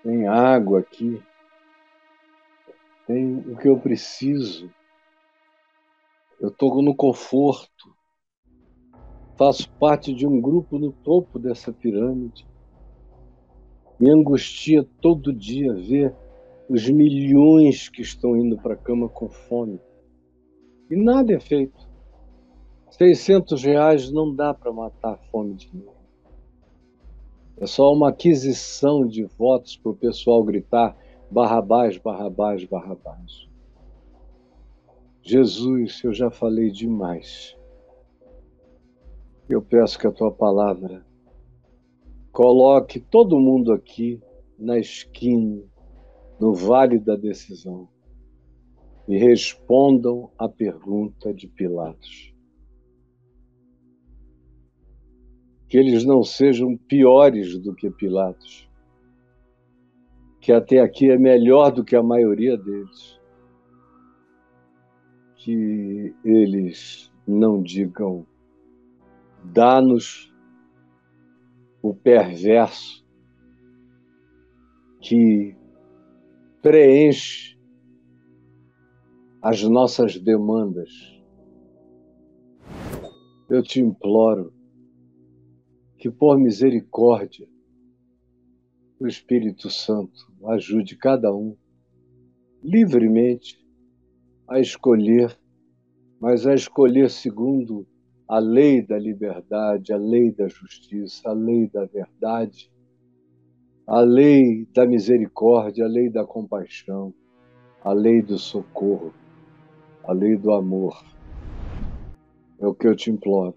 [0.02, 1.22] tem água aqui,
[3.08, 4.70] tem o que eu preciso.
[6.38, 7.96] Eu estou no conforto.
[9.36, 12.46] Faço parte de um grupo no topo dessa pirâmide.
[13.98, 16.14] Me angustia todo dia ver
[16.68, 19.80] os milhões que estão indo para a cama com fome.
[20.90, 21.88] E nada é feito.
[22.90, 25.94] 600 reais não dá para matar a fome de ninguém.
[27.56, 30.94] É só uma aquisição de votos para o pessoal gritar
[31.30, 33.48] Barrabás, Barrabás, Barrabás.
[35.22, 37.54] Jesus, eu já falei demais.
[39.46, 41.06] Eu peço que a tua palavra
[42.32, 44.22] coloque todo mundo aqui
[44.58, 45.62] na esquina,
[46.40, 47.88] no vale da decisão,
[49.06, 52.34] e respondam à pergunta de Pilatos.
[55.68, 58.67] Que eles não sejam piores do que Pilatos
[60.48, 63.20] que até aqui é melhor do que a maioria deles.
[65.36, 68.26] Que eles não digam,
[69.44, 70.32] dá-nos
[71.82, 73.06] o perverso
[75.02, 75.54] que
[76.62, 77.60] preenche
[79.42, 80.90] as nossas demandas.
[83.50, 84.50] Eu te imploro
[85.98, 87.46] que, por misericórdia,
[88.98, 91.56] o Espírito Santo ajude cada um
[92.62, 93.58] livremente
[94.48, 95.36] a escolher,
[96.20, 97.86] mas a escolher segundo
[98.28, 102.70] a lei da liberdade, a lei da justiça, a lei da verdade,
[103.86, 107.14] a lei da misericórdia, a lei da compaixão,
[107.82, 109.14] a lei do socorro,
[110.04, 111.02] a lei do amor.
[112.60, 113.56] É o que eu te imploro.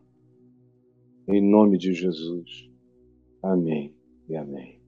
[1.27, 2.69] Em nome de Jesus.
[3.43, 3.93] Amém
[4.29, 4.80] e amém.